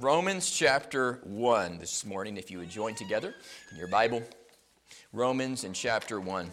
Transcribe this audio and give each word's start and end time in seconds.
Romans 0.00 0.50
chapter 0.50 1.20
1 1.22 1.78
this 1.78 2.04
morning, 2.04 2.36
if 2.36 2.50
you 2.50 2.58
would 2.58 2.68
join 2.68 2.96
together 2.96 3.32
in 3.70 3.76
your 3.76 3.86
Bible. 3.86 4.24
Romans 5.12 5.62
in 5.62 5.72
chapter 5.72 6.18
1. 6.18 6.50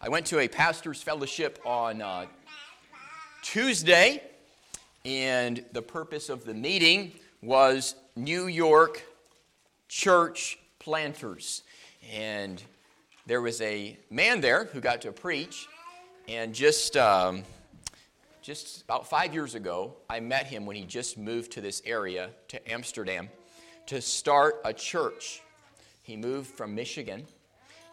I 0.00 0.08
went 0.08 0.26
to 0.26 0.40
a 0.40 0.48
pastor's 0.48 1.00
fellowship 1.00 1.60
on 1.64 2.02
uh, 2.02 2.26
Tuesday, 3.42 4.24
and 5.04 5.64
the 5.72 5.82
purpose 5.82 6.30
of 6.30 6.44
the 6.44 6.54
meeting 6.54 7.12
was 7.42 7.94
New 8.16 8.48
York 8.48 9.00
church 9.88 10.58
planters. 10.80 11.62
And 12.12 12.60
there 13.26 13.40
was 13.40 13.60
a 13.60 13.96
man 14.10 14.40
there 14.40 14.64
who 14.64 14.80
got 14.80 15.02
to 15.02 15.12
preach, 15.12 15.68
and 16.26 16.52
just. 16.52 16.96
Um, 16.96 17.44
just 18.42 18.82
about 18.82 19.08
five 19.08 19.34
years 19.34 19.54
ago, 19.54 19.96
I 20.08 20.20
met 20.20 20.46
him 20.46 20.64
when 20.66 20.76
he 20.76 20.84
just 20.84 21.18
moved 21.18 21.52
to 21.52 21.60
this 21.60 21.82
area, 21.84 22.30
to 22.48 22.72
Amsterdam, 22.72 23.28
to 23.86 24.00
start 24.00 24.60
a 24.64 24.72
church. 24.72 25.42
He 26.02 26.16
moved 26.16 26.50
from 26.50 26.74
Michigan, 26.74 27.26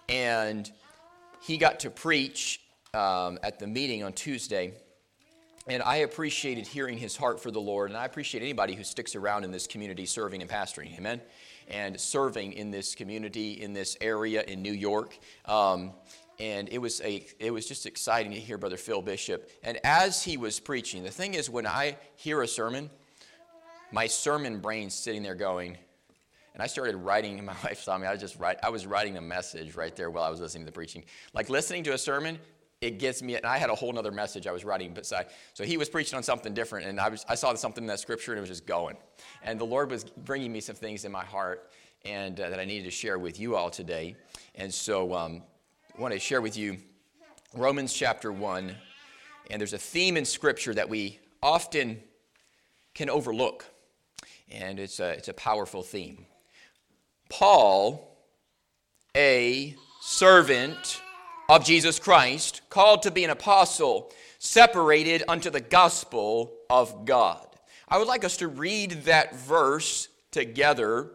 and 0.08 0.72
he 1.42 1.58
got 1.58 1.82
to 1.82 1.90
preach 1.90 2.62
um, 2.94 3.38
at 3.44 3.60
the 3.60 3.68
meeting 3.68 4.04
on 4.04 4.14
Tuesday. 4.14 4.74
And 5.68 5.84
I 5.84 5.98
appreciated 5.98 6.66
hearing 6.66 6.98
his 6.98 7.18
heart 7.18 7.42
for 7.42 7.52
the 7.52 7.60
Lord, 7.60 7.90
and 7.90 7.98
I 7.98 8.06
appreciate 8.06 8.42
anybody 8.42 8.74
who 8.74 8.86
sticks 8.86 9.16
around 9.16 9.44
in 9.44 9.52
this 9.52 9.68
community 9.68 10.06
serving 10.06 10.42
and 10.42 10.50
pastoring. 10.50 10.98
Amen? 10.98 11.20
And 11.68 12.00
serving 12.00 12.54
in 12.54 12.72
this 12.72 12.96
community, 12.96 13.62
in 13.62 13.74
this 13.74 13.98
area 14.00 14.44
in 14.44 14.62
New 14.62 14.72
York. 14.72 15.18
Um, 15.44 15.92
and 16.40 16.70
it 16.70 16.78
was 16.78 17.02
a 17.02 17.26
it 17.40 17.52
was 17.52 17.68
just 17.68 17.86
exciting 17.86 18.32
to 18.32 18.40
hear 18.40 18.58
brother 18.58 18.78
phil 18.78 19.02
bishop. 19.02 19.50
And 19.64 19.80
as 19.84 20.24
he 20.24 20.38
was 20.38 20.60
preaching 20.60 21.04
the 21.04 21.12
thing 21.12 21.34
is 21.34 21.50
when 21.50 21.66
i 21.66 21.98
hear 22.16 22.42
a 22.42 22.48
sermon 22.48 22.90
my 23.92 24.08
sermon 24.08 24.60
brain's 24.60 24.94
sitting 24.94 25.24
there 25.24 25.36
going 25.36 25.78
and 26.54 26.62
i 26.62 26.68
started 26.68 26.96
writing 26.98 27.44
my 27.44 27.56
wife 27.64 27.82
saw 27.82 27.98
me 27.98 28.08
i 28.08 28.12
was 28.12 28.22
just 28.22 28.38
write, 28.40 28.58
i 28.64 28.70
was 28.70 28.86
writing 28.86 29.18
a 29.18 29.22
message 29.22 29.76
right 29.76 29.96
there 29.96 30.10
while 30.10 30.24
i 30.24 30.30
was 30.30 30.40
listening 30.40 30.64
to 30.64 30.72
the 30.72 30.76
preaching. 30.76 31.04
Like 31.34 31.50
listening 31.50 31.84
to 31.86 31.94
a 31.94 31.98
sermon 31.98 32.38
it 32.80 33.00
gets 33.00 33.24
me 33.24 33.36
and 33.36 33.46
i 33.46 33.58
had 33.58 33.72
a 33.72 33.76
whole 33.76 33.98
other 33.98 34.12
message 34.12 34.46
i 34.46 34.52
was 34.52 34.64
writing 34.64 34.94
beside 34.94 35.28
so 35.54 35.64
he 35.64 35.78
was 35.78 35.90
preaching 35.90 36.16
on 36.16 36.22
something 36.22 36.54
different 36.54 36.86
and 36.86 37.00
i 37.00 37.10
was 37.10 37.26
i 37.28 37.34
saw 37.34 37.54
something 37.56 37.84
in 37.84 37.88
that 37.88 38.00
scripture 38.00 38.34
and 38.34 38.38
it 38.38 38.42
was 38.42 38.50
just 38.50 38.68
going. 38.68 38.96
And 39.42 39.60
the 39.60 39.66
lord 39.66 39.90
was 39.90 40.04
bringing 40.04 40.52
me 40.52 40.60
some 40.60 40.76
things 40.76 41.04
in 41.04 41.12
my 41.12 41.26
heart 41.26 41.72
and 42.06 42.40
uh, 42.40 42.50
that 42.50 42.60
i 42.60 42.66
needed 42.66 42.86
to 42.86 42.92
share 42.92 43.18
with 43.18 43.40
you 43.40 43.56
all 43.56 43.72
today. 43.72 44.16
And 44.54 44.72
so 44.72 45.14
um, 45.16 45.42
I 45.98 46.02
want 46.02 46.14
to 46.14 46.20
share 46.20 46.42
with 46.42 46.56
you 46.56 46.78
Romans 47.56 47.92
chapter 47.92 48.32
1. 48.32 48.76
And 49.50 49.60
there's 49.60 49.74
a 49.74 49.80
theme 49.80 50.16
in 50.16 50.26
Scripture 50.26 50.72
that 50.76 50.90
we 50.90 51.20
often 51.42 52.00
can 52.94 53.10
overlook. 53.10 53.66
And 54.52 54.80
it's 54.80 55.00
a, 55.00 55.10
it's 55.14 55.28
a 55.28 55.34
powerful 55.34 55.82
theme. 55.82 56.28
Paul, 57.30 58.16
a 59.16 59.76
servant 60.00 61.02
of 61.50 61.66
Jesus 61.66 61.98
Christ, 61.98 62.62
called 62.70 63.02
to 63.02 63.10
be 63.10 63.24
an 63.24 63.32
apostle, 63.32 64.14
separated 64.38 65.24
unto 65.28 65.50
the 65.50 65.62
gospel 65.62 66.54
of 66.70 67.06
God. 67.06 67.48
I 67.90 67.98
would 67.98 68.08
like 68.08 68.24
us 68.24 68.38
to 68.38 68.48
read 68.48 68.92
that 69.06 69.36
verse 69.36 70.10
together. 70.30 71.10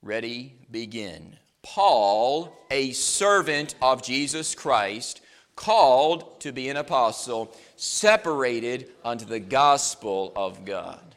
Ready, 0.00 0.54
begin. 0.70 1.36
Paul, 1.62 2.56
a 2.70 2.92
servant 2.92 3.74
of 3.80 4.02
Jesus 4.02 4.54
Christ, 4.54 5.20
called 5.54 6.40
to 6.40 6.52
be 6.52 6.68
an 6.68 6.76
apostle, 6.76 7.54
separated 7.76 8.90
unto 9.04 9.24
the 9.24 9.40
gospel 9.40 10.32
of 10.34 10.64
God. 10.64 11.14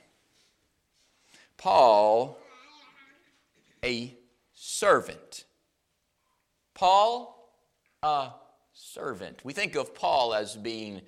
Paul, 1.57 2.37
a 3.83 4.13
servant. 4.53 5.45
Paul, 6.73 7.51
a 8.03 8.29
servant. 8.73 9.43
We 9.43 9.53
think 9.53 9.75
of 9.75 9.95
Paul 9.95 10.33
as 10.33 10.55
being 10.55 11.01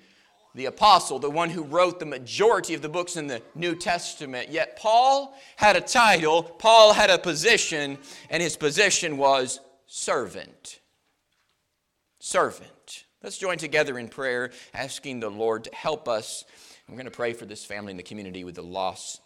the 0.54 0.66
apostle, 0.66 1.18
the 1.18 1.30
one 1.30 1.50
who 1.50 1.62
wrote 1.62 2.00
the 2.00 2.06
majority 2.06 2.74
of 2.74 2.82
the 2.82 2.88
books 2.88 3.16
in 3.16 3.26
the 3.26 3.42
New 3.54 3.74
Testament. 3.74 4.50
Yet 4.50 4.76
Paul 4.76 5.36
had 5.56 5.76
a 5.76 5.80
title, 5.80 6.42
Paul 6.42 6.92
had 6.92 7.10
a 7.10 7.18
position, 7.18 7.98
and 8.30 8.42
his 8.42 8.56
position 8.56 9.16
was 9.16 9.60
servant. 9.86 10.80
Servant. 12.18 13.04
Let's 13.22 13.38
join 13.38 13.58
together 13.58 13.98
in 13.98 14.08
prayer, 14.08 14.50
asking 14.74 15.20
the 15.20 15.30
Lord 15.30 15.64
to 15.64 15.74
help 15.74 16.08
us. 16.08 16.44
We're 16.88 16.94
going 16.94 17.04
to 17.04 17.10
pray 17.10 17.32
for 17.32 17.46
this 17.46 17.64
family 17.64 17.92
and 17.92 17.98
the 17.98 18.04
community 18.04 18.44
with 18.44 18.54
the 18.54 18.62
loss 18.62 19.20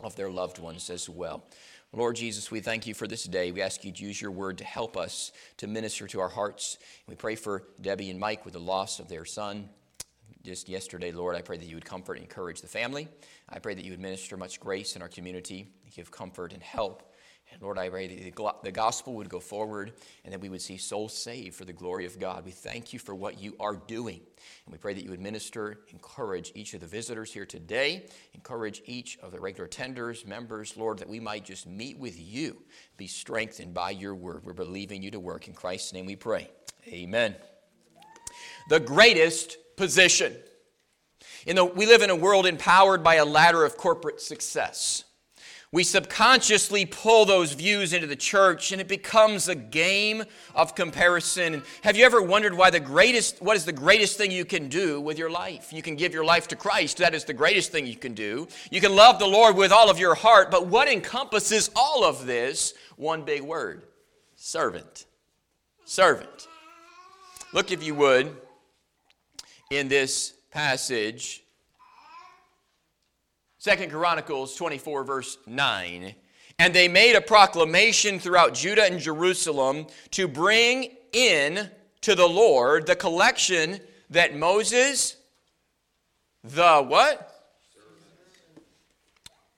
of 0.00 0.16
their 0.16 0.30
loved 0.30 0.58
ones 0.58 0.90
as 0.90 1.08
well. 1.08 1.44
Lord 1.92 2.16
Jesus, 2.16 2.50
we 2.50 2.60
thank 2.60 2.86
you 2.86 2.92
for 2.92 3.06
this 3.06 3.24
day. 3.24 3.50
We 3.50 3.62
ask 3.62 3.82
you 3.82 3.92
to 3.92 4.04
use 4.04 4.20
your 4.20 4.30
word 4.30 4.58
to 4.58 4.64
help 4.64 4.96
us 4.96 5.32
to 5.56 5.66
minister 5.66 6.06
to 6.08 6.20
our 6.20 6.28
hearts. 6.28 6.76
We 7.06 7.14
pray 7.14 7.34
for 7.34 7.64
Debbie 7.80 8.10
and 8.10 8.20
Mike 8.20 8.44
with 8.44 8.52
the 8.54 8.60
loss 8.60 8.98
of 8.98 9.08
their 9.08 9.24
son 9.24 9.70
just 10.48 10.66
yesterday, 10.66 11.12
Lord, 11.12 11.36
I 11.36 11.42
pray 11.42 11.58
that 11.58 11.66
you 11.66 11.76
would 11.76 11.84
comfort 11.84 12.14
and 12.14 12.22
encourage 12.22 12.62
the 12.62 12.68
family. 12.68 13.06
I 13.50 13.58
pray 13.58 13.74
that 13.74 13.84
you 13.84 13.90
would 13.90 14.00
minister 14.00 14.34
much 14.38 14.58
grace 14.58 14.96
in 14.96 15.02
our 15.02 15.08
community, 15.08 15.68
give 15.94 16.10
comfort 16.10 16.54
and 16.54 16.62
help. 16.62 17.14
And 17.52 17.60
Lord, 17.60 17.76
I 17.76 17.90
pray 17.90 18.06
that 18.08 18.62
the 18.62 18.72
gospel 18.72 19.12
would 19.16 19.28
go 19.28 19.40
forward 19.40 19.92
and 20.24 20.32
that 20.32 20.40
we 20.40 20.48
would 20.48 20.62
see 20.62 20.78
souls 20.78 21.12
saved 21.12 21.54
for 21.54 21.66
the 21.66 21.74
glory 21.74 22.06
of 22.06 22.18
God. 22.18 22.46
We 22.46 22.50
thank 22.50 22.94
you 22.94 22.98
for 22.98 23.14
what 23.14 23.38
you 23.38 23.56
are 23.60 23.76
doing. 23.76 24.20
And 24.64 24.72
we 24.72 24.78
pray 24.78 24.94
that 24.94 25.04
you 25.04 25.10
would 25.10 25.20
minister, 25.20 25.80
encourage 25.92 26.50
each 26.54 26.72
of 26.72 26.80
the 26.80 26.86
visitors 26.86 27.30
here 27.30 27.44
today, 27.46 28.06
encourage 28.32 28.80
each 28.86 29.18
of 29.22 29.32
the 29.32 29.40
regular 29.40 29.68
tenders, 29.68 30.24
members, 30.24 30.78
Lord, 30.78 30.98
that 30.98 31.10
we 31.10 31.20
might 31.20 31.44
just 31.44 31.66
meet 31.66 31.98
with 31.98 32.18
you, 32.18 32.62
be 32.96 33.06
strengthened 33.06 33.74
by 33.74 33.90
your 33.90 34.14
word. 34.14 34.44
We're 34.44 34.54
believing 34.54 35.02
you 35.02 35.10
to 35.10 35.20
work. 35.20 35.46
In 35.46 35.52
Christ's 35.52 35.92
name 35.92 36.06
we 36.06 36.16
pray. 36.16 36.50
Amen. 36.86 37.36
The 38.70 38.80
greatest 38.80 39.58
position. 39.78 40.36
In 41.46 41.56
the, 41.56 41.64
we 41.64 41.86
live 41.86 42.02
in 42.02 42.10
a 42.10 42.16
world 42.16 42.44
empowered 42.44 43.02
by 43.02 43.14
a 43.14 43.24
ladder 43.24 43.64
of 43.64 43.78
corporate 43.78 44.20
success. 44.20 45.04
We 45.70 45.84
subconsciously 45.84 46.86
pull 46.86 47.26
those 47.26 47.52
views 47.52 47.92
into 47.92 48.06
the 48.06 48.16
church 48.16 48.72
and 48.72 48.80
it 48.80 48.88
becomes 48.88 49.48
a 49.48 49.54
game 49.54 50.24
of 50.54 50.74
comparison. 50.74 51.62
have 51.82 51.94
you 51.94 52.06
ever 52.06 52.22
wondered 52.22 52.54
why 52.54 52.70
the 52.70 52.80
greatest, 52.80 53.42
what 53.42 53.54
is 53.54 53.66
the 53.66 53.72
greatest 53.72 54.16
thing 54.16 54.30
you 54.30 54.46
can 54.46 54.68
do 54.68 54.98
with 54.98 55.18
your 55.18 55.30
life? 55.30 55.70
You 55.70 55.82
can 55.82 55.94
give 55.94 56.14
your 56.14 56.24
life 56.24 56.48
to 56.48 56.56
Christ. 56.56 56.96
That 56.98 57.14
is 57.14 57.24
the 57.24 57.34
greatest 57.34 57.70
thing 57.70 57.86
you 57.86 57.96
can 57.96 58.14
do. 58.14 58.48
You 58.70 58.80
can 58.80 58.96
love 58.96 59.18
the 59.18 59.26
Lord 59.26 59.56
with 59.56 59.70
all 59.70 59.90
of 59.90 59.98
your 59.98 60.14
heart. 60.14 60.50
But 60.50 60.68
what 60.68 60.88
encompasses 60.90 61.70
all 61.76 62.02
of 62.02 62.24
this? 62.24 62.72
One 62.96 63.24
big 63.24 63.42
word 63.42 63.82
servant. 64.36 65.04
Servant. 65.84 66.48
Look, 67.52 67.72
if 67.72 67.82
you 67.82 67.94
would, 67.94 68.34
in 69.70 69.88
this 69.88 70.32
passage. 70.50 71.42
Second 73.58 73.90
Chronicles 73.90 74.54
24, 74.56 75.04
verse 75.04 75.38
9. 75.46 76.14
And 76.58 76.74
they 76.74 76.88
made 76.88 77.16
a 77.16 77.20
proclamation 77.20 78.18
throughout 78.18 78.54
Judah 78.54 78.84
and 78.84 78.98
Jerusalem 78.98 79.86
to 80.12 80.26
bring 80.26 80.96
in 81.12 81.68
to 82.00 82.14
the 82.14 82.26
Lord 82.26 82.86
the 82.86 82.96
collection 82.96 83.80
that 84.10 84.34
Moses, 84.34 85.16
the 86.42 86.82
what? 86.82 87.24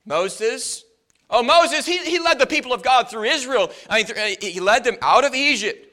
Moses. 0.05 0.85
Oh, 1.29 1.45
Moses, 1.45 1.87
he, 1.87 1.99
he 1.99 2.19
led 2.19 2.41
the 2.41 2.47
people 2.47 2.73
of 2.73 2.83
God 2.83 3.09
through 3.09 3.25
Israel. 3.25 3.71
I 3.89 4.03
mean, 4.03 4.11
uh, 4.11 4.29
he 4.41 4.59
led 4.59 4.83
them 4.83 4.97
out 5.01 5.25
of 5.25 5.35
Egypt. 5.35 5.90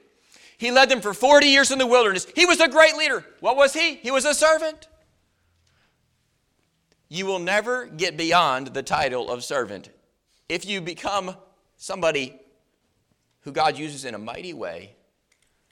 He 0.57 0.71
led 0.71 0.89
them 0.89 1.01
for 1.01 1.13
40 1.13 1.45
years 1.45 1.71
in 1.71 1.77
the 1.77 1.85
wilderness. 1.85 2.25
He 2.35 2.45
was 2.45 2.59
a 2.59 2.67
great 2.67 2.95
leader. 2.95 3.23
What 3.39 3.55
was 3.55 3.73
he? 3.73 3.95
He 3.95 4.09
was 4.09 4.25
a 4.25 4.33
servant. 4.33 4.87
You 7.09 7.25
will 7.25 7.39
never 7.39 7.85
get 7.85 8.17
beyond 8.17 8.67
the 8.67 8.83
title 8.83 9.29
of 9.29 9.43
servant. 9.43 9.89
If 10.49 10.65
you 10.65 10.81
become 10.81 11.35
somebody 11.77 12.35
who 13.41 13.51
God 13.51 13.77
uses 13.77 14.03
in 14.03 14.15
a 14.15 14.19
mighty 14.19 14.53
way, 14.53 14.95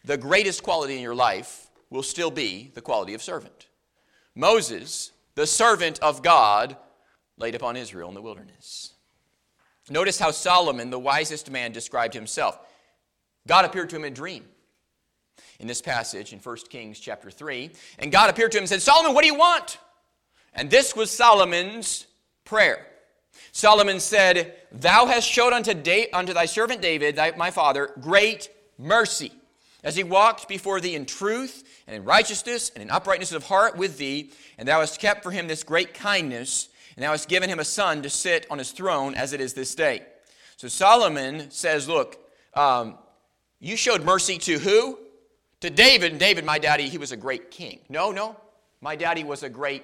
the 0.06 0.18
greatest 0.18 0.62
quality 0.62 0.95
in 0.95 1.01
your 1.01 1.15
life 1.15 1.68
will 1.89 2.04
still 2.04 2.31
be 2.31 2.71
the 2.75 2.81
quality 2.81 3.15
of 3.15 3.24
servant. 3.24 3.68
Moses, 4.36 5.12
the 5.33 5.48
servant 5.48 6.00
of 6.00 6.21
God, 6.21 6.77
laid 7.38 7.56
upon 7.56 7.75
Israel 7.75 8.09
in 8.09 8.15
the 8.15 8.21
wilderness. 8.21 8.94
Notice 9.89 10.19
how 10.19 10.31
Solomon, 10.31 10.89
the 10.89 11.00
wisest 11.00 11.50
man, 11.50 11.71
described 11.71 12.13
himself. 12.13 12.59
God 13.48 13.65
appeared 13.65 13.89
to 13.89 13.95
him 13.95 14.06
in 14.06 14.13
a 14.13 14.15
dream 14.15 14.45
in 15.59 15.67
this 15.67 15.81
passage 15.81 16.33
in 16.33 16.39
1 16.39 16.57
Kings 16.69 16.99
chapter 16.99 17.29
3. 17.29 17.71
And 17.99 18.11
God 18.11 18.29
appeared 18.29 18.51
to 18.53 18.57
him 18.57 18.63
and 18.63 18.69
said, 18.69 18.81
Solomon, 18.81 19.13
what 19.13 19.21
do 19.21 19.27
you 19.27 19.35
want? 19.35 19.77
And 20.53 20.69
this 20.69 20.95
was 20.95 21.11
Solomon's 21.11 22.07
prayer. 22.43 22.85
Solomon 23.51 23.99
said, 23.99 24.55
Thou 24.71 25.05
hast 25.05 25.29
showed 25.29 25.53
unto, 25.53 25.73
da- 25.73 26.09
unto 26.11 26.33
thy 26.33 26.45
servant 26.45 26.81
David, 26.81 27.15
thy, 27.15 27.31
my 27.31 27.51
father, 27.51 27.91
great 28.01 28.49
mercy, 28.77 29.31
as 29.83 29.95
he 29.95 30.03
walked 30.03 30.47
before 30.47 30.79
thee 30.79 30.95
in 30.95 31.05
truth 31.05 31.63
and 31.87 31.95
in 31.95 32.03
righteousness 32.03 32.71
and 32.73 32.81
in 32.81 32.89
uprightness 32.89 33.31
of 33.31 33.43
heart 33.43 33.77
with 33.77 33.97
thee, 33.97 34.31
and 34.57 34.67
thou 34.67 34.79
hast 34.79 34.99
kept 34.99 35.23
for 35.23 35.31
him 35.31 35.47
this 35.47 35.63
great 35.63 35.93
kindness. 35.93 36.69
And 36.95 37.03
thou 37.03 37.11
hast 37.11 37.27
given 37.27 37.49
him 37.49 37.59
a 37.59 37.65
son 37.65 38.01
to 38.03 38.09
sit 38.09 38.47
on 38.49 38.57
his 38.57 38.71
throne 38.71 39.15
as 39.15 39.33
it 39.33 39.41
is 39.41 39.53
this 39.53 39.75
day. 39.75 40.03
So 40.55 40.69
Solomon 40.69 41.51
says, 41.51 41.89
Look, 41.89 42.17
um, 42.53 42.97
you 43.59 43.75
showed 43.75 44.03
mercy 44.03 44.37
to 44.39 44.59
who? 44.59 44.97
To 45.65 45.71
David. 45.71 46.12
And 46.12 46.19
David, 46.19 46.45
my 46.45 46.59
daddy, 46.59 46.89
he 46.89 47.00
was 47.00 47.12
a 47.12 47.17
great 47.17 47.50
king. 47.50 47.79
No, 47.89 48.12
no. 48.12 48.35
My 48.81 48.95
daddy 48.95 49.23
was 49.23 49.41
a 49.41 49.50
great 49.50 49.81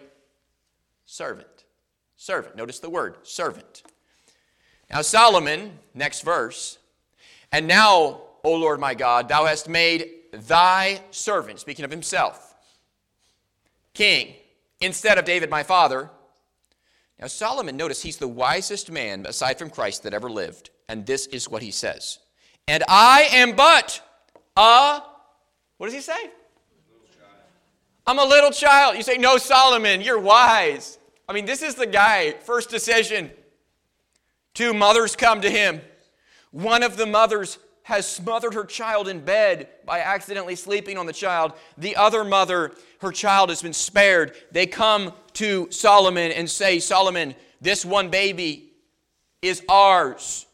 servant. 1.08 1.48
Servant. 2.18 2.56
Notice 2.56 2.78
the 2.78 2.90
word 2.92 3.16
servant. 3.24 3.82
Now, 4.92 5.02
Solomon, 5.02 5.80
next 5.96 6.22
verse, 6.22 6.78
and 7.52 7.68
now, 7.68 8.22
O 8.44 8.54
Lord 8.54 8.80
my 8.80 8.94
God, 8.94 9.28
thou 9.28 9.46
hast 9.46 9.68
made 9.68 10.08
thy 10.32 11.02
servant, 11.10 11.60
speaking 11.60 11.84
of 11.84 11.90
himself, 11.90 12.54
king, 13.96 14.36
instead 14.82 15.18
of 15.18 15.26
David 15.26 15.50
my 15.50 15.64
father. 15.64 16.12
Now, 17.20 17.26
Solomon, 17.26 17.76
notice 17.76 18.04
he's 18.04 18.18
the 18.18 18.28
wisest 18.28 18.92
man 18.92 19.26
aside 19.26 19.58
from 19.58 19.72
Christ 19.72 20.04
that 20.04 20.14
ever 20.14 20.30
lived. 20.30 20.70
And 20.88 21.08
this 21.08 21.26
is 21.26 21.50
what 21.50 21.64
he 21.64 21.72
says 21.72 22.20
And 22.68 22.84
I 22.88 23.30
am 23.32 23.56
but 23.56 24.00
a, 24.56 25.02
what 25.82 25.88
does 25.88 25.96
he 25.96 26.02
say? 26.02 26.30
I'm 28.06 28.20
a 28.20 28.24
little 28.24 28.52
child. 28.52 28.98
You 28.98 29.02
say, 29.02 29.18
No, 29.18 29.38
Solomon, 29.38 30.02
you're 30.02 30.20
wise. 30.20 31.00
I 31.28 31.34
mean, 31.34 31.46
this 31.46 31.64
is 31.64 31.74
the 31.74 31.88
guy, 31.88 32.34
first 32.34 32.70
decision. 32.70 33.32
Two 34.54 34.76
mothers 34.76 35.16
come 35.16 35.42
to 35.42 35.50
him. 35.50 35.82
One 36.52 36.84
of 36.84 36.98
the 36.98 37.08
mothers 37.08 37.58
has 37.82 38.08
smothered 38.08 38.54
her 38.54 38.64
child 38.64 39.08
in 39.08 39.22
bed 39.22 39.70
by 39.84 40.02
accidentally 40.02 40.56
sleeping 40.56 41.00
on 41.00 41.08
the 41.08 41.14
child. 41.14 41.54
The 41.80 41.96
other 41.96 42.24
mother, 42.24 42.74
her 43.00 43.12
child 43.12 43.50
has 43.50 43.64
been 43.64 43.74
spared. 43.74 44.36
They 44.52 44.68
come 44.68 45.14
to 45.34 45.68
Solomon 45.72 46.32
and 46.32 46.48
say, 46.48 46.78
Solomon, 46.78 47.34
this 47.60 47.84
one 47.84 48.12
baby 48.12 48.72
is 49.42 49.64
ours. 49.68 50.46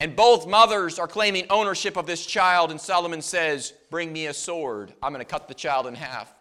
And 0.00 0.14
both 0.14 0.46
mothers 0.46 0.98
are 0.98 1.08
claiming 1.08 1.46
ownership 1.50 1.96
of 1.96 2.06
this 2.06 2.24
child. 2.24 2.70
And 2.70 2.80
Solomon 2.80 3.20
says, 3.22 3.72
Bring 3.90 4.12
me 4.12 4.26
a 4.26 4.34
sword. 4.34 4.94
I'm 5.02 5.12
going 5.12 5.24
to 5.24 5.30
cut 5.30 5.48
the 5.48 5.54
child 5.54 5.86
in 5.86 5.94
half. 5.94 6.32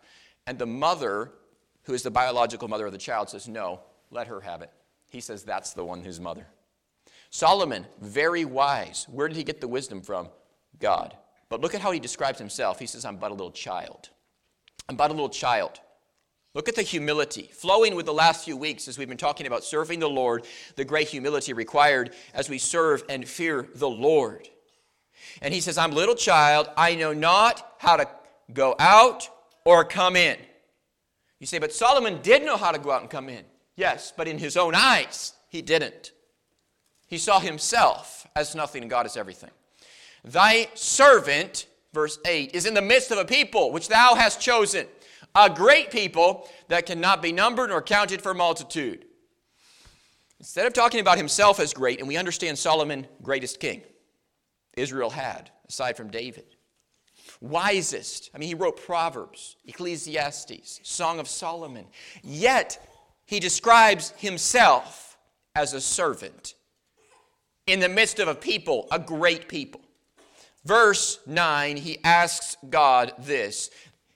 And 0.46 0.60
the 0.60 0.68
mother 0.68 1.32
who 1.88 1.94
is 1.94 2.04
the 2.04 2.12
biological 2.12 2.68
mother 2.68 2.86
of 2.86 2.92
the 2.92 2.98
child, 2.98 3.30
says, 3.30 3.48
No, 3.48 3.80
let 4.12 4.28
her 4.28 4.42
have 4.42 4.62
it. 4.62 4.70
He 5.10 5.22
says, 5.22 5.44
That's 5.44 5.72
the 5.72 5.86
one 5.86 6.02
who's 6.02 6.20
mother. 6.20 6.46
Solomon, 7.30 7.88
very 8.02 8.44
wise. 8.44 9.08
Where 9.10 9.30
did 9.30 9.38
he 9.38 9.44
get 9.46 9.62
the 9.62 9.70
wisdom 9.70 10.02
from? 10.02 10.28
God. 10.80 11.16
But 11.48 11.62
look 11.62 11.74
at 11.74 11.82
how 11.82 11.92
he 11.92 12.00
describes 12.02 12.40
himself. 12.40 12.78
He 12.78 12.88
says, 12.88 13.06
I'm 13.06 13.16
but 13.16 13.32
a 13.32 13.34
little 13.34 13.52
child. 13.52 14.10
I'm 14.90 14.98
but 14.98 15.12
a 15.12 15.14
little 15.14 15.30
child. 15.30 15.80
Look 16.58 16.68
at 16.68 16.74
the 16.74 16.82
humility 16.82 17.52
flowing 17.54 17.94
with 17.94 18.08
the 18.08 18.14
last 18.16 18.44
few 18.44 18.58
weeks 18.58 18.88
as 18.88 18.98
we've 18.98 19.08
been 19.08 19.16
talking 19.16 19.46
about 19.46 19.64
serving 19.64 20.00
the 20.00 20.10
Lord, 20.10 20.48
the 20.76 20.84
great 20.84 21.08
humility 21.08 21.54
required 21.54 22.16
as 22.34 22.50
we 22.50 22.58
serve 22.58 23.04
and 23.10 23.28
fear 23.28 23.70
the 23.76 23.88
Lord. 23.88 24.50
And 25.44 25.54
he 25.54 25.62
says, 25.62 25.78
I'm 25.78 25.92
little 25.92 26.16
child. 26.16 26.68
I 26.76 26.96
know 26.96 27.14
not 27.14 27.76
how 27.78 27.98
to 27.98 28.10
go 28.52 28.76
out 28.80 29.30
or 29.66 29.86
come 29.86 30.16
in. 30.16 30.36
You 31.40 31.46
say, 31.46 31.60
but 31.60 31.72
Solomon 31.72 32.24
did 32.24 32.44
know 32.44 32.58
how 32.58 32.72
to 32.72 32.80
go 32.80 32.90
out 32.90 33.02
and 33.02 33.10
come 33.12 33.30
in. 33.30 33.46
Yes, 33.76 34.12
but 34.18 34.28
in 34.28 34.40
his 34.40 34.58
own 34.58 34.74
eyes, 34.74 35.34
he 35.50 35.62
didn't. 35.62 36.12
He 37.06 37.20
saw 37.20 37.40
himself 37.40 38.26
as 38.36 38.56
nothing 38.56 38.82
and 38.82 38.90
God 38.90 39.06
as 39.06 39.16
everything. 39.16 39.52
Thy 40.24 40.70
servant, 40.74 41.68
verse 41.94 42.18
8, 42.26 42.56
is 42.56 42.66
in 42.66 42.74
the 42.74 42.82
midst 42.82 43.12
of 43.12 43.20
a 43.20 43.26
people 43.26 43.72
which 43.72 43.90
thou 43.90 44.16
hast 44.16 44.42
chosen, 44.42 44.88
a 45.36 45.50
great 45.50 45.92
people 45.92 46.48
that 46.68 46.86
cannot 46.86 47.22
be 47.22 47.32
numbered 47.32 47.70
nor 47.70 47.82
counted 47.82 48.22
for 48.22 48.34
multitude. 48.34 49.06
Instead 50.40 50.68
of 50.68 50.74
talking 50.74 51.00
about 51.00 51.18
himself 51.18 51.60
as 51.60 51.74
great, 51.74 52.00
and 52.00 52.08
we 52.08 52.18
understand 52.18 52.58
Solomon, 52.58 53.08
greatest 53.22 53.60
king 53.60 53.82
Israel 54.76 55.10
had, 55.10 55.50
aside 55.68 55.98
from 55.98 56.10
David 56.10 56.46
wisest. 57.42 58.30
I 58.34 58.38
mean, 58.38 58.48
he 58.48 58.56
wrote 58.56 58.78
Proverbs, 58.78 59.58
Ecclesiastes, 59.66 60.80
Song 60.84 61.20
of 61.20 61.28
Solomon. 61.28 61.86
Yet, 62.24 62.80
he 63.26 63.40
describes 63.40 64.12
himself 64.18 65.18
as 65.56 65.74
a 65.74 65.82
servant 65.82 66.56
in 67.66 67.80
the 67.80 67.90
midst 67.90 68.20
of 68.20 68.28
a 68.28 68.36
people, 68.36 68.88
a 68.92 69.00
great 69.00 69.48
people. 69.48 69.82
Verse 70.64 71.20
9, 71.26 71.78
he 71.78 71.98
asks 72.04 72.58
God 72.70 73.14
this 73.20 73.70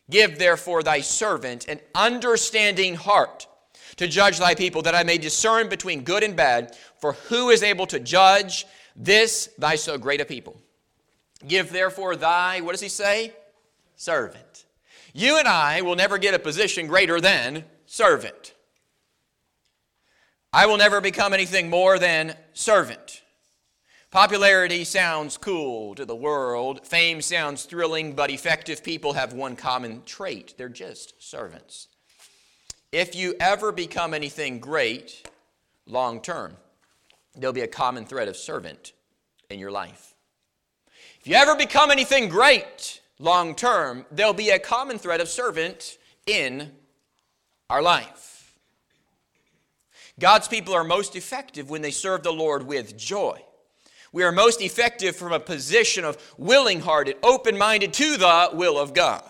Give 0.09 0.37
therefore 0.37 0.83
thy 0.83 1.01
servant 1.01 1.67
an 1.67 1.79
understanding 1.95 2.95
heart 2.95 3.47
to 3.97 4.07
judge 4.07 4.39
thy 4.39 4.55
people, 4.55 4.81
that 4.81 4.95
I 4.95 5.03
may 5.03 5.17
discern 5.17 5.69
between 5.69 6.03
good 6.03 6.23
and 6.23 6.35
bad. 6.35 6.75
For 6.99 7.13
who 7.13 7.49
is 7.49 7.63
able 7.63 7.85
to 7.87 7.99
judge 7.99 8.65
this 8.95 9.49
thy 9.57 9.75
so 9.75 9.97
great 9.97 10.21
a 10.21 10.25
people? 10.25 10.59
Give 11.47 11.71
therefore 11.71 12.15
thy, 12.15 12.61
what 12.61 12.71
does 12.71 12.81
he 12.81 12.89
say? 12.89 13.33
Servant. 13.95 14.65
You 15.13 15.37
and 15.37 15.47
I 15.47 15.81
will 15.81 15.95
never 15.95 16.17
get 16.17 16.33
a 16.33 16.39
position 16.39 16.87
greater 16.87 17.19
than 17.19 17.65
servant. 17.85 18.53
I 20.53 20.65
will 20.65 20.77
never 20.77 21.01
become 21.01 21.33
anything 21.33 21.69
more 21.69 21.97
than 21.97 22.35
servant. 22.53 23.20
Popularity 24.11 24.83
sounds 24.83 25.37
cool 25.37 25.95
to 25.95 26.03
the 26.03 26.15
world. 26.15 26.85
Fame 26.85 27.21
sounds 27.21 27.63
thrilling, 27.63 28.11
but 28.11 28.29
effective 28.29 28.83
people 28.83 29.13
have 29.13 29.31
one 29.31 29.55
common 29.55 30.03
trait 30.05 30.53
they're 30.57 30.67
just 30.67 31.23
servants. 31.23 31.87
If 32.91 33.15
you 33.15 33.35
ever 33.39 33.71
become 33.71 34.13
anything 34.13 34.59
great 34.59 35.29
long 35.87 36.21
term, 36.21 36.57
there'll 37.37 37.53
be 37.53 37.61
a 37.61 37.67
common 37.67 38.05
thread 38.05 38.27
of 38.27 38.35
servant 38.35 38.91
in 39.49 39.59
your 39.59 39.71
life. 39.71 40.13
If 41.21 41.27
you 41.27 41.35
ever 41.35 41.55
become 41.55 41.89
anything 41.89 42.27
great 42.27 42.99
long 43.17 43.55
term, 43.55 44.05
there'll 44.11 44.33
be 44.33 44.49
a 44.49 44.59
common 44.59 44.97
thread 44.97 45.21
of 45.21 45.29
servant 45.29 45.97
in 46.25 46.73
our 47.69 47.81
life. 47.81 48.55
God's 50.19 50.49
people 50.49 50.73
are 50.73 50.83
most 50.83 51.15
effective 51.15 51.69
when 51.69 51.81
they 51.81 51.91
serve 51.91 52.23
the 52.23 52.33
Lord 52.33 52.67
with 52.67 52.97
joy. 52.97 53.41
We 54.11 54.23
are 54.23 54.31
most 54.31 54.61
effective 54.61 55.15
from 55.15 55.31
a 55.31 55.39
position 55.39 56.03
of 56.03 56.17
willing 56.37 56.81
hearted, 56.81 57.15
open 57.23 57.57
minded 57.57 57.93
to 57.93 58.17
the 58.17 58.49
will 58.53 58.77
of 58.77 58.93
God. 58.93 59.23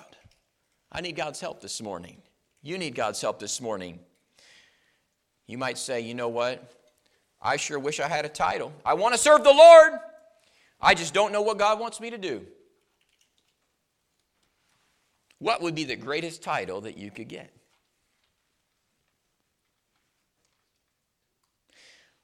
I 0.92 1.02
need 1.02 1.16
God's 1.16 1.40
help 1.40 1.62
this 1.62 1.82
morning. 1.82 2.22
You 2.64 2.78
need 2.78 2.96
God's 2.96 3.22
help 3.22 3.40
this 3.40 3.62
morning. 3.62 4.00
You 5.48 5.58
might 5.58 5.78
say, 5.78 6.02
you 6.02 6.16
know 6.16 6.30
what? 6.30 6.72
I 7.42 7.58
sure 7.58 7.80
wish 7.80 8.00
I 8.00 8.08
had 8.08 8.26
a 8.26 8.30
title. 8.30 8.72
I 8.86 8.94
want 8.96 9.14
to 9.14 9.20
serve 9.20 9.44
the 9.44 9.54
Lord. 9.54 9.94
I 10.80 10.96
just 10.96 11.14
don't 11.14 11.32
know 11.32 11.42
what 11.42 11.58
God 11.58 11.80
wants 11.80 12.00
me 12.00 12.10
to 12.10 12.18
do. 12.18 12.46
What 15.40 15.62
would 15.62 15.74
be 15.74 15.84
the 15.84 15.96
greatest 15.96 16.44
title 16.44 16.82
that 16.82 16.98
you 16.98 17.10
could 17.10 17.28
get? 17.28 17.52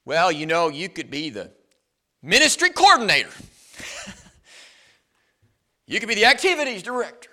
Well, 0.06 0.32
you 0.32 0.46
know, 0.46 0.70
you 0.70 0.88
could 0.88 1.10
be 1.10 1.30
the 1.30 1.52
ministry 2.28 2.70
coordinator. 2.70 3.30
you 5.88 6.00
could 6.00 6.10
be 6.10 6.16
the 6.16 6.26
activities 6.26 6.84
director. 6.84 7.32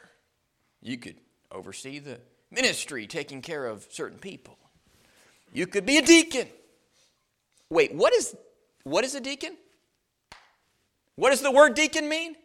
You 0.81 0.97
could 0.97 1.17
oversee 1.51 1.99
the 1.99 2.21
ministry 2.51 3.07
taking 3.07 3.43
care 3.43 3.67
of 3.67 3.87
certain 3.91 4.19
people. 4.19 4.57
You 5.53 5.67
could 5.67 5.85
be 5.85 5.99
a 5.99 6.03
deacon. 6.03 6.49
Wait, 7.71 7.95
what 7.95 8.15
is 8.15 8.37
what 8.85 9.05
is 9.05 9.15
a 9.15 9.21
deacon? 9.21 9.57
What 11.17 11.31
does 11.31 11.41
the 11.41 11.51
word 11.51 11.75
deacon 11.75 12.09
mean? 12.09 12.37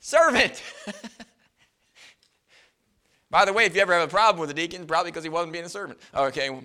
Servant. 0.00 0.62
By 3.30 3.44
the 3.44 3.52
way, 3.52 3.64
if 3.64 3.74
you 3.74 3.80
ever 3.80 3.92
have 3.94 4.08
a 4.08 4.10
problem 4.10 4.40
with 4.40 4.50
a 4.50 4.54
deacon, 4.54 4.86
probably 4.86 5.10
because 5.10 5.24
he 5.24 5.30
wasn't 5.30 5.52
being 5.52 5.64
a 5.64 5.68
servant. 5.68 5.98
Okay, 6.14 6.56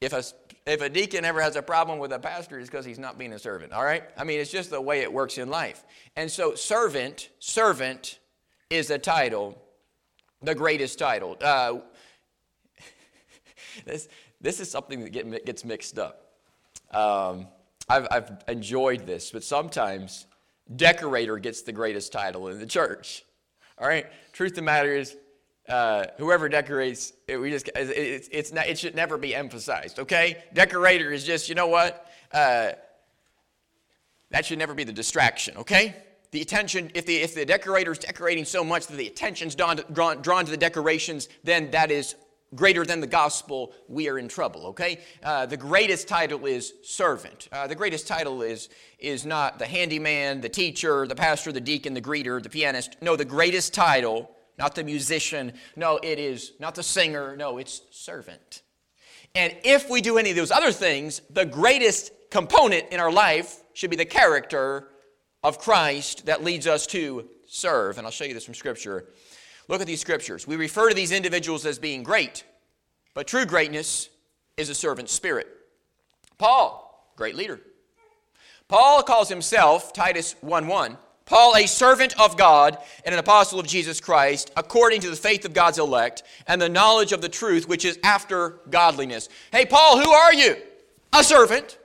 if 0.00 0.12
a, 0.12 0.22
if 0.66 0.80
a 0.80 0.88
deacon 0.88 1.24
ever 1.24 1.40
has 1.40 1.56
a 1.56 1.62
problem 1.62 1.98
with 1.98 2.12
a 2.12 2.18
pastor, 2.18 2.58
it's 2.58 2.70
because 2.70 2.84
he's 2.84 2.98
not 2.98 3.18
being 3.18 3.32
a 3.32 3.38
servant. 3.38 3.72
All 3.72 3.84
right? 3.84 4.04
I 4.16 4.24
mean, 4.24 4.40
it's 4.40 4.50
just 4.50 4.70
the 4.70 4.80
way 4.80 5.00
it 5.00 5.12
works 5.12 5.38
in 5.38 5.50
life. 5.50 5.84
And 6.16 6.30
so, 6.30 6.54
servant, 6.54 7.30
servant 7.38 8.18
is 8.70 8.90
a 8.90 8.98
title, 8.98 9.60
the 10.40 10.54
greatest 10.54 10.98
title. 10.98 11.36
Uh, 11.40 11.78
this, 13.84 14.08
this 14.40 14.60
is 14.60 14.70
something 14.70 15.00
that 15.00 15.10
get, 15.10 15.44
gets 15.44 15.64
mixed 15.64 15.98
up. 15.98 16.32
Um, 16.92 17.48
I've, 17.88 18.06
I've 18.10 18.30
enjoyed 18.48 19.06
this, 19.06 19.30
but 19.30 19.42
sometimes 19.42 20.26
decorator 20.76 21.38
gets 21.38 21.62
the 21.62 21.72
greatest 21.72 22.12
title 22.12 22.48
in 22.48 22.58
the 22.60 22.66
church. 22.66 23.24
All 23.78 23.88
right? 23.88 24.06
Truth 24.32 24.52
of 24.52 24.56
the 24.56 24.62
matter 24.62 24.94
is, 24.94 25.16
uh, 25.68 26.04
whoever 26.18 26.48
decorates, 26.48 27.12
it, 27.28 27.36
we 27.36 27.50
just 27.50 27.68
it, 27.68 27.88
it's, 27.90 28.28
it's 28.32 28.52
not, 28.52 28.66
it 28.66 28.78
should 28.78 28.94
never 28.94 29.16
be 29.16 29.34
emphasized. 29.34 29.98
Okay, 29.98 30.42
decorator 30.52 31.12
is 31.12 31.24
just 31.24 31.48
you 31.48 31.54
know 31.54 31.68
what 31.68 32.10
uh, 32.32 32.72
that 34.30 34.44
should 34.44 34.58
never 34.58 34.74
be 34.74 34.84
the 34.84 34.92
distraction. 34.92 35.56
Okay, 35.56 35.94
the 36.32 36.42
attention 36.42 36.90
if 36.94 37.06
the 37.06 37.16
if 37.16 37.34
the 37.34 37.44
decorator 37.44 37.92
is 37.92 37.98
decorating 37.98 38.44
so 38.44 38.64
much 38.64 38.86
that 38.86 38.96
the 38.96 39.06
attention's 39.06 39.54
drawn 39.54 39.76
to, 39.76 39.84
drawn, 39.92 40.20
drawn 40.20 40.44
to 40.44 40.50
the 40.50 40.56
decorations, 40.56 41.28
then 41.44 41.70
that 41.70 41.90
is 41.90 42.16
greater 42.54 42.84
than 42.84 43.00
the 43.00 43.06
gospel, 43.06 43.72
we 43.88 44.08
are 44.08 44.18
in 44.18 44.28
trouble, 44.28 44.66
okay? 44.66 45.00
Uh, 45.22 45.46
the 45.46 45.56
greatest 45.56 46.06
title 46.06 46.44
is 46.46 46.74
servant. 46.82 47.48
Uh, 47.50 47.66
the 47.66 47.74
greatest 47.74 48.06
title 48.06 48.42
is, 48.42 48.68
is 48.98 49.24
not 49.24 49.58
the 49.58 49.66
handyman, 49.66 50.40
the 50.40 50.48
teacher, 50.48 51.06
the 51.06 51.14
pastor, 51.14 51.50
the 51.50 51.60
deacon, 51.60 51.94
the 51.94 52.00
greeter, 52.00 52.42
the 52.42 52.50
pianist. 52.50 52.96
No, 53.00 53.16
the 53.16 53.24
greatest 53.24 53.72
title, 53.72 54.30
not 54.62 54.76
the 54.76 54.84
musician. 54.84 55.52
No, 55.74 55.98
it 56.02 56.20
is 56.20 56.52
not 56.60 56.76
the 56.76 56.84
singer. 56.84 57.36
No, 57.36 57.58
it's 57.58 57.82
servant. 57.90 58.62
And 59.34 59.54
if 59.64 59.90
we 59.90 60.00
do 60.00 60.18
any 60.18 60.30
of 60.30 60.36
those 60.36 60.52
other 60.52 60.70
things, 60.70 61.20
the 61.30 61.44
greatest 61.44 62.12
component 62.30 62.84
in 62.92 63.00
our 63.00 63.10
life 63.10 63.56
should 63.74 63.90
be 63.90 63.96
the 63.96 64.04
character 64.04 64.88
of 65.42 65.58
Christ 65.58 66.26
that 66.26 66.44
leads 66.44 66.68
us 66.68 66.86
to 66.88 67.28
serve. 67.46 67.98
And 67.98 68.06
I'll 68.06 68.12
show 68.12 68.24
you 68.24 68.34
this 68.34 68.44
from 68.44 68.54
Scripture. 68.54 69.06
Look 69.66 69.80
at 69.80 69.86
these 69.86 70.00
scriptures. 70.00 70.46
We 70.46 70.56
refer 70.56 70.88
to 70.88 70.94
these 70.94 71.12
individuals 71.12 71.66
as 71.66 71.78
being 71.78 72.02
great, 72.02 72.44
but 73.14 73.26
true 73.26 73.46
greatness 73.46 74.10
is 74.56 74.68
a 74.68 74.74
servant 74.74 75.08
spirit. 75.08 75.48
Paul, 76.38 77.12
great 77.16 77.34
leader. 77.34 77.60
Paul 78.68 79.02
calls 79.02 79.28
himself, 79.28 79.92
Titus 79.92 80.34
1 80.40 80.66
1, 80.66 80.98
Paul, 81.24 81.56
a 81.56 81.66
servant 81.66 82.18
of 82.20 82.36
God 82.36 82.78
and 83.04 83.12
an 83.14 83.18
apostle 83.18 83.60
of 83.60 83.66
Jesus 83.66 84.00
Christ, 84.00 84.50
according 84.56 85.00
to 85.02 85.10
the 85.10 85.16
faith 85.16 85.44
of 85.44 85.54
God's 85.54 85.78
elect 85.78 86.22
and 86.46 86.60
the 86.60 86.68
knowledge 86.68 87.12
of 87.12 87.20
the 87.20 87.28
truth 87.28 87.68
which 87.68 87.84
is 87.84 87.98
after 88.02 88.60
godliness. 88.70 89.28
Hey, 89.50 89.64
Paul, 89.64 89.98
who 89.98 90.10
are 90.10 90.34
you? 90.34 90.56
A 91.12 91.22
servant. 91.22 91.78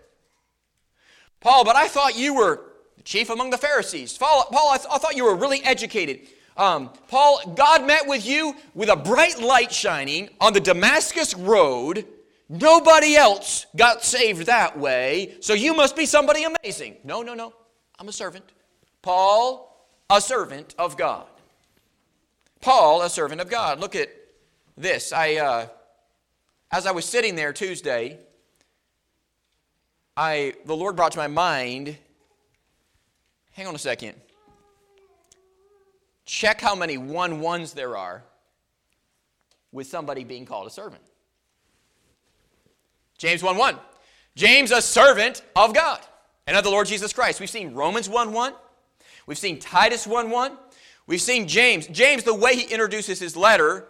Paul, 1.40 1.64
but 1.64 1.76
I 1.76 1.88
thought 1.88 2.18
you 2.18 2.34
were 2.34 2.62
the 2.98 3.04
chief 3.04 3.30
among 3.30 3.52
the 3.52 3.58
Pharisees. 3.58 4.18
Paul, 4.18 4.48
Paul 4.52 4.72
I, 4.72 4.78
th- 4.78 4.90
I 4.92 4.98
thought 4.98 5.16
you 5.16 5.26
were 5.26 5.36
really 5.36 5.64
educated. 5.64 6.28
Um, 6.58 6.90
Paul, 7.08 7.40
God 7.56 7.86
met 7.86 8.08
with 8.08 8.26
you 8.26 8.56
with 8.74 8.90
a 8.90 8.96
bright 8.96 9.40
light 9.40 9.72
shining 9.72 10.30
on 10.42 10.54
the 10.54 10.60
Damascus 10.60 11.36
road. 11.36 12.06
Nobody 12.50 13.16
else 13.16 13.68
got 13.76 14.04
saved 14.04 14.48
that 14.48 14.78
way, 14.78 15.36
so 15.42 15.54
you 15.54 15.76
must 15.76 15.96
be 15.96 16.06
somebody 16.06 16.46
amazing. 16.46 16.98
No, 17.04 17.22
no, 17.22 17.34
no. 17.34 17.54
I'm 18.00 18.08
a 18.08 18.12
servant. 18.14 18.46
Paul, 19.02 19.88
a 20.10 20.22
servant 20.22 20.76
of 20.78 20.98
God. 20.98 21.26
Paul, 22.62 23.02
a 23.02 23.10
servant 23.10 23.42
of 23.42 23.50
God. 23.50 23.80
Look 23.80 23.96
at 23.96 24.10
this. 24.76 25.12
I, 25.12 25.36
uh, 25.36 25.68
as 26.72 26.86
I 26.86 26.92
was 26.92 27.06
sitting 27.06 27.36
there 27.36 27.54
Tuesday, 27.54 28.18
I, 30.16 30.56
the 30.66 30.76
Lord 30.76 30.96
brought 30.96 31.12
to 31.14 31.20
my 31.20 31.28
mind. 31.28 31.98
Hang 33.52 33.68
on 33.68 33.76
a 33.76 33.80
second. 33.80 34.16
Check 36.26 36.60
how 36.60 36.76
many 36.76 36.98
one 36.98 37.40
ones 37.40 37.74
there 37.74 37.96
are 37.96 38.24
with 39.72 39.88
somebody 39.88 40.24
being 40.24 40.46
called 40.46 40.68
a 40.68 40.70
servant. 40.70 41.02
James 43.18 43.42
1 43.42 43.58
1. 43.58 43.78
James, 44.36 44.72
a 44.72 44.82
servant 44.82 45.42
of 45.56 45.74
God 45.74 46.00
and 46.46 46.56
of 46.56 46.64
the 46.64 46.70
Lord 46.70 46.88
Jesus 46.88 47.14
Christ. 47.14 47.40
We've 47.40 47.50
seen 47.50 47.74
Romans 47.74 48.10
1 48.10 48.34
1. 48.34 48.54
We've 49.28 49.38
seen 49.38 49.60
Titus 49.60 50.08
1 50.08 50.32
1. 50.32 50.58
We've 51.06 51.22
seen 51.22 51.48
James. 51.48 51.86
James, 51.88 52.24
the 52.24 52.34
way 52.34 52.56
he 52.56 52.64
introduces 52.74 53.20
his 53.20 53.38
letter 53.38 53.88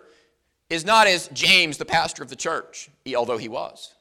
is 0.70 0.84
not 0.84 1.08
as 1.08 1.30
James, 1.30 1.78
the 1.78 1.86
pastor 1.86 2.22
of 2.22 2.30
the 2.30 2.36
church, 2.36 2.90
although 3.16 3.38
he 3.38 3.48
was. 3.48 3.94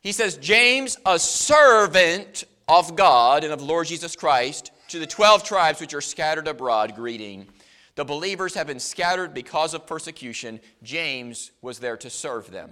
He 0.00 0.12
says, 0.12 0.36
James, 0.36 0.98
a 1.06 1.18
servant 1.18 2.44
of 2.66 2.96
God 2.96 3.44
and 3.44 3.52
of 3.52 3.62
Lord 3.62 3.86
Jesus 3.86 4.16
Christ, 4.16 4.72
to 4.88 4.98
the 4.98 5.06
12 5.06 5.44
tribes 5.44 5.80
which 5.80 5.94
are 5.94 6.00
scattered 6.00 6.48
abroad, 6.48 6.94
greeting. 6.94 7.46
The 7.94 8.04
believers 8.04 8.54
have 8.54 8.66
been 8.66 8.80
scattered 8.80 9.34
because 9.34 9.74
of 9.74 9.86
persecution. 9.86 10.60
James 10.82 11.50
was 11.62 11.78
there 11.78 11.96
to 11.98 12.10
serve 12.10 12.50
them. 12.50 12.70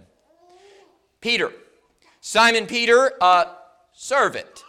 Peter, 1.20 1.52
Simon 2.20 2.66
Peter, 2.66 3.12
a 3.20 3.49
servant 3.92 4.64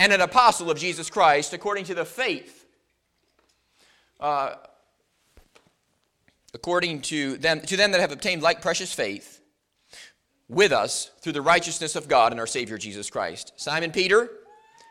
and 0.00 0.12
an 0.12 0.20
apostle 0.20 0.70
of 0.70 0.78
Jesus 0.78 1.10
Christ 1.10 1.52
according 1.52 1.84
to 1.84 1.94
the 1.94 2.04
faith. 2.04 2.57
Uh, 4.20 4.54
according 6.54 7.00
to 7.02 7.36
them, 7.36 7.60
to 7.60 7.76
them 7.76 7.92
that 7.92 8.00
have 8.00 8.12
obtained 8.12 8.42
like 8.42 8.60
precious 8.60 8.92
faith 8.92 9.40
with 10.48 10.72
us 10.72 11.10
through 11.20 11.32
the 11.32 11.42
righteousness 11.42 11.94
of 11.94 12.08
God 12.08 12.32
and 12.32 12.40
our 12.40 12.46
Savior 12.46 12.78
Jesus 12.78 13.10
Christ. 13.10 13.52
Simon 13.56 13.92
Peter, 13.92 14.30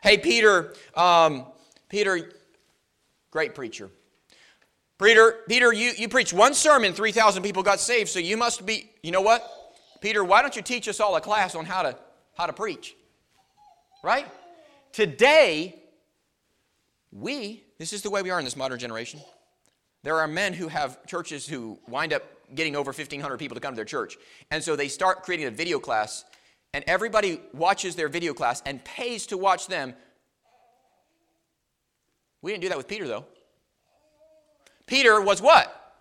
hey 0.03 0.17
Peter, 0.17 0.73
um, 0.95 1.45
Peter, 1.89 2.31
great 3.31 3.55
preacher. 3.55 3.89
Peter, 4.99 5.39
Peter, 5.47 5.71
you, 5.71 5.91
you 5.97 6.09
preached 6.09 6.33
one 6.33 6.53
sermon, 6.53 6.93
3,000 6.93 7.43
people 7.43 7.61
got 7.61 7.79
saved, 7.79 8.09
so 8.09 8.19
you 8.19 8.35
must 8.35 8.65
be, 8.65 8.89
you 9.03 9.11
know 9.11 9.21
what? 9.21 9.47
Peter, 10.01 10.23
why 10.23 10.41
don't 10.41 10.55
you 10.55 10.61
teach 10.61 10.87
us 10.87 10.99
all 10.99 11.15
a 11.15 11.21
class 11.21 11.53
on 11.53 11.65
how 11.65 11.83
to, 11.83 11.95
how 12.35 12.45
to 12.45 12.53
preach? 12.53 12.95
Right? 14.03 14.27
Today, 14.91 15.75
we, 17.11 17.63
this 17.77 17.93
is 17.93 18.01
the 18.01 18.09
way 18.09 18.21
we 18.21 18.29
are 18.29 18.39
in 18.39 18.45
this 18.45 18.55
modern 18.55 18.79
generation. 18.79 19.19
There 20.03 20.17
are 20.17 20.27
men 20.27 20.53
who 20.53 20.67
have 20.67 21.05
churches 21.05 21.47
who 21.47 21.79
wind 21.87 22.13
up 22.13 22.23
getting 22.55 22.75
over 22.75 22.89
1,500 22.89 23.37
people 23.37 23.55
to 23.55 23.61
come 23.61 23.73
to 23.73 23.75
their 23.75 23.85
church. 23.85 24.17
And 24.51 24.63
so 24.63 24.75
they 24.75 24.87
start 24.87 25.23
creating 25.23 25.47
a 25.47 25.51
video 25.51 25.79
class, 25.79 26.23
and 26.73 26.83
everybody 26.87 27.41
watches 27.53 27.95
their 27.95 28.07
video 28.07 28.33
class 28.33 28.61
and 28.65 28.83
pays 28.83 29.27
to 29.27 29.37
watch 29.37 29.67
them. 29.67 29.93
We 32.41 32.51
didn't 32.51 32.61
do 32.61 32.69
that 32.69 32.77
with 32.77 32.87
Peter, 32.87 33.07
though. 33.07 33.25
Peter 34.85 35.19
was 35.19 35.41
what? 35.41 35.95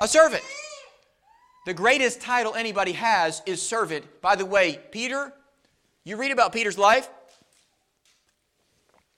A 0.00 0.08
servant. 0.08 0.42
The 1.66 1.74
greatest 1.74 2.20
title 2.20 2.54
anybody 2.54 2.92
has 2.92 3.40
is 3.46 3.62
servant. 3.62 4.04
By 4.20 4.36
the 4.36 4.44
way, 4.44 4.80
Peter, 4.90 5.32
you 6.04 6.16
read 6.16 6.32
about 6.32 6.52
Peter's 6.52 6.76
life, 6.76 7.08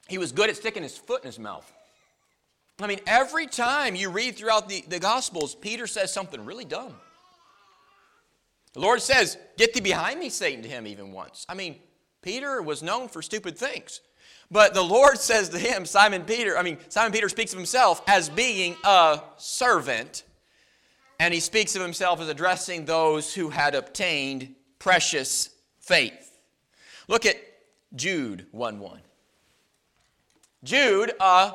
he 0.08 0.18
was 0.18 0.30
good 0.30 0.50
at 0.50 0.56
sticking 0.56 0.82
his 0.82 0.96
foot 0.96 1.22
in 1.22 1.26
his 1.26 1.38
mouth. 1.38 1.72
I 2.78 2.86
mean, 2.86 3.00
every 3.06 3.46
time 3.46 3.94
you 3.94 4.10
read 4.10 4.36
throughout 4.36 4.68
the, 4.68 4.84
the 4.88 4.98
Gospels, 4.98 5.54
Peter 5.54 5.86
says 5.86 6.12
something 6.12 6.44
really 6.44 6.64
dumb. 6.64 6.94
The 8.74 8.80
Lord 8.80 9.00
says, 9.00 9.38
Get 9.56 9.72
thee 9.72 9.80
behind 9.80 10.20
me, 10.20 10.28
Satan, 10.28 10.62
to 10.62 10.68
him 10.68 10.86
even 10.86 11.12
once. 11.12 11.46
I 11.48 11.54
mean, 11.54 11.76
Peter 12.20 12.60
was 12.60 12.82
known 12.82 13.08
for 13.08 13.22
stupid 13.22 13.56
things. 13.56 14.02
But 14.50 14.74
the 14.74 14.82
Lord 14.82 15.18
says 15.18 15.48
to 15.50 15.58
him, 15.58 15.86
Simon 15.86 16.24
Peter, 16.24 16.58
I 16.58 16.62
mean, 16.62 16.76
Simon 16.88 17.12
Peter 17.12 17.30
speaks 17.30 17.52
of 17.52 17.58
himself 17.58 18.02
as 18.06 18.28
being 18.28 18.76
a 18.84 19.20
servant, 19.38 20.24
and 21.18 21.32
he 21.32 21.40
speaks 21.40 21.76
of 21.76 21.82
himself 21.82 22.20
as 22.20 22.28
addressing 22.28 22.84
those 22.84 23.32
who 23.32 23.48
had 23.48 23.74
obtained 23.74 24.54
precious 24.78 25.50
faith. 25.80 26.38
Look 27.08 27.24
at 27.24 27.36
Jude 27.94 28.46
1 28.50 28.78
1. 28.78 29.00
Jude, 30.64 31.12
uh, 31.20 31.52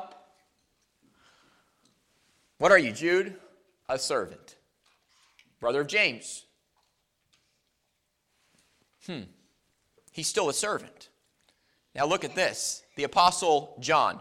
what 2.62 2.70
are 2.70 2.78
you, 2.78 2.92
Jude? 2.92 3.34
A 3.88 3.98
servant. 3.98 4.54
Brother 5.58 5.80
of 5.80 5.88
James. 5.88 6.44
Hmm. 9.04 9.22
He's 10.12 10.28
still 10.28 10.48
a 10.48 10.54
servant. 10.54 11.08
Now 11.92 12.06
look 12.06 12.22
at 12.22 12.36
this 12.36 12.84
the 12.94 13.02
Apostle 13.02 13.76
John. 13.80 14.20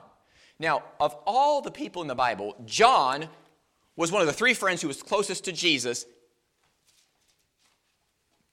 Now, 0.58 0.82
of 1.00 1.16
all 1.28 1.62
the 1.62 1.70
people 1.70 2.02
in 2.02 2.08
the 2.08 2.16
Bible, 2.16 2.56
John 2.66 3.30
was 3.96 4.12
one 4.12 4.22
of 4.22 4.28
the 4.28 4.34
three 4.34 4.56
friends 4.56 4.82
who 4.82 4.88
was 4.88 5.04
closest 5.04 5.46
to 5.46 5.52
Jesus. 5.52 6.08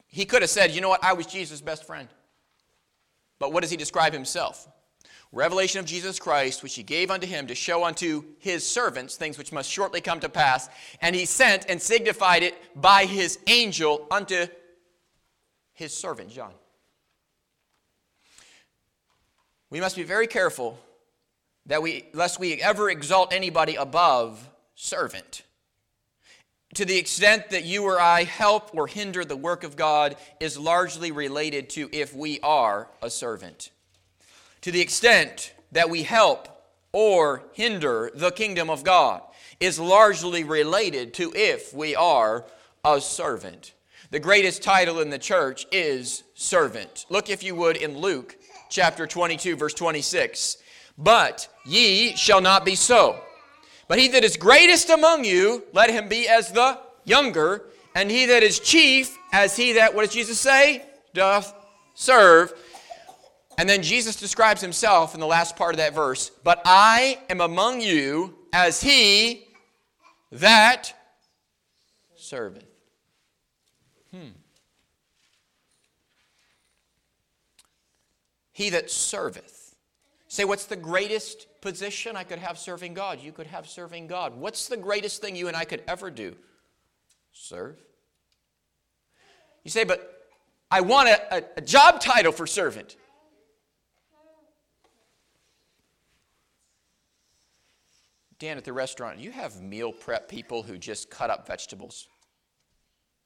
He 0.05 0.23
could 0.23 0.43
have 0.43 0.51
said, 0.51 0.69
You 0.69 0.81
know 0.81 0.89
what? 0.89 1.03
I 1.03 1.13
was 1.13 1.25
Jesus' 1.25 1.61
best 1.61 1.83
friend. 1.83 2.09
But 3.39 3.53
what 3.53 3.61
does 3.61 3.71
he 3.71 3.77
describe 3.77 4.13
himself? 4.13 4.67
Revelation 5.31 5.79
of 5.79 5.85
Jesus 5.85 6.17
Christ, 6.17 6.63
which 6.63 6.73
he 6.73 6.81
gave 6.81 7.11
unto 7.11 7.27
him 7.27 7.47
to 7.47 7.55
show 7.55 7.83
unto 7.83 8.23
his 8.39 8.67
servants 8.67 9.15
things 9.15 9.37
which 9.37 9.51
must 9.51 9.69
shortly 9.69 10.01
come 10.01 10.19
to 10.21 10.29
pass. 10.29 10.69
And 11.01 11.15
he 11.15 11.25
sent 11.25 11.69
and 11.69 11.79
signified 11.79 12.41
it 12.41 12.55
by 12.79 13.05
his 13.05 13.37
angel 13.45 14.07
unto 14.09 14.47
his 15.73 15.95
servant 15.95 16.29
John. 16.31 16.51
We 19.69 19.79
must 19.79 19.95
be 19.95 20.03
very 20.03 20.25
careful 20.25 20.79
that 21.67 21.83
we, 21.83 22.05
lest 22.13 22.39
we 22.39 22.53
ever 22.55 22.89
exalt 22.89 23.31
anybody 23.31 23.75
above 23.75 24.49
servant. 24.73 25.43
To 26.75 26.85
the 26.85 26.97
extent 26.97 27.51
that 27.51 27.65
you 27.65 27.83
or 27.83 27.99
I 27.99 28.23
help 28.23 28.75
or 28.75 28.87
hinder 28.87 29.23
the 29.23 29.37
work 29.37 29.63
of 29.63 29.75
God 29.75 30.15
is 30.39 30.57
largely 30.57 31.11
related 31.11 31.69
to 31.71 31.89
if 31.91 32.15
we 32.15 32.39
are 32.41 32.87
a 33.03 33.11
servant. 33.11 33.69
To 34.61 34.71
the 34.71 34.81
extent 34.81 35.53
that 35.71 35.89
we 35.89 36.03
help 36.03 36.47
or 36.91 37.43
hinder 37.53 38.11
the 38.13 38.31
kingdom 38.31 38.69
of 38.69 38.83
God 38.83 39.21
is 39.59 39.79
largely 39.79 40.43
related 40.43 41.13
to 41.15 41.31
if 41.35 41.73
we 41.73 41.95
are 41.95 42.45
a 42.83 42.99
servant. 42.99 43.73
The 44.11 44.19
greatest 44.19 44.63
title 44.63 44.99
in 44.99 45.09
the 45.09 45.19
church 45.19 45.67
is 45.71 46.23
servant. 46.33 47.05
Look, 47.09 47.29
if 47.29 47.43
you 47.43 47.55
would, 47.55 47.77
in 47.77 47.97
Luke 47.97 48.37
chapter 48.69 49.05
22, 49.05 49.55
verse 49.55 49.73
26. 49.73 50.57
But 50.97 51.47
ye 51.65 52.15
shall 52.15 52.41
not 52.41 52.65
be 52.65 52.75
so. 52.75 53.21
But 53.87 53.99
he 53.99 54.07
that 54.09 54.23
is 54.23 54.35
greatest 54.35 54.89
among 54.89 55.25
you, 55.25 55.63
let 55.73 55.89
him 55.89 56.09
be 56.09 56.27
as 56.27 56.51
the 56.51 56.79
younger, 57.05 57.65
and 57.95 58.09
he 58.09 58.25
that 58.27 58.43
is 58.43 58.59
chief 58.59 59.17
as 59.31 59.55
he 59.55 59.73
that, 59.73 59.93
what 59.93 60.05
does 60.05 60.13
Jesus 60.13 60.39
say? 60.39 60.83
Doth 61.13 61.53
serve. 61.95 62.53
And 63.59 63.67
then 63.67 63.83
Jesus 63.83 64.15
describes 64.15 64.61
himself 64.61 65.13
in 65.13 65.19
the 65.19 65.27
last 65.27 65.57
part 65.57 65.73
of 65.73 65.79
that 65.79 65.93
verse. 65.93 66.31
But 66.45 66.61
I 66.63 67.19
am 67.29 67.41
among 67.41 67.81
you 67.81 68.37
as 68.53 68.81
he 68.81 69.49
that 70.31 70.93
serveth. 72.15 72.63
Hmm. 74.11 74.29
He 78.53 78.69
that 78.69 78.89
serveth. 78.89 79.75
Say, 80.29 80.45
what's 80.45 80.63
the 80.63 80.77
greatest 80.77 81.47
position 81.59 82.15
I 82.15 82.23
could 82.23 82.39
have 82.39 82.57
serving 82.57 82.93
God? 82.93 83.19
You 83.19 83.33
could 83.33 83.47
have 83.47 83.67
serving 83.67 84.07
God. 84.07 84.37
What's 84.37 84.69
the 84.69 84.77
greatest 84.77 85.19
thing 85.19 85.35
you 85.35 85.49
and 85.49 85.57
I 85.57 85.65
could 85.65 85.83
ever 85.85 86.09
do? 86.09 86.33
Serve. 87.33 87.75
You 89.65 89.71
say, 89.71 89.83
but 89.83 90.29
I 90.71 90.79
want 90.79 91.09
a, 91.09 91.35
a, 91.35 91.43
a 91.57 91.61
job 91.61 91.99
title 91.99 92.31
for 92.31 92.47
servant. 92.47 92.95
Dan, 98.39 98.57
at 98.57 98.63
the 98.63 98.73
restaurant, 98.73 99.19
you 99.19 99.31
have 99.31 99.61
meal 99.61 99.91
prep 99.91 100.29
people 100.29 100.63
who 100.63 100.77
just 100.77 101.09
cut 101.09 101.29
up 101.29 101.45
vegetables. 101.45 102.07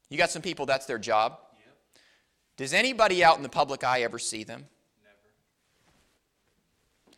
You 0.09 0.17
got 0.17 0.31
some 0.31 0.41
people, 0.41 0.65
that's 0.65 0.87
their 0.87 0.97
job. 0.97 1.37
Yep. 1.55 1.75
Does 2.57 2.73
anybody 2.73 3.23
out 3.23 3.37
in 3.37 3.43
the 3.43 3.49
public 3.49 3.83
eye 3.83 4.01
ever 4.01 4.17
see 4.17 4.43
them? 4.43 4.65
Never. 7.05 7.17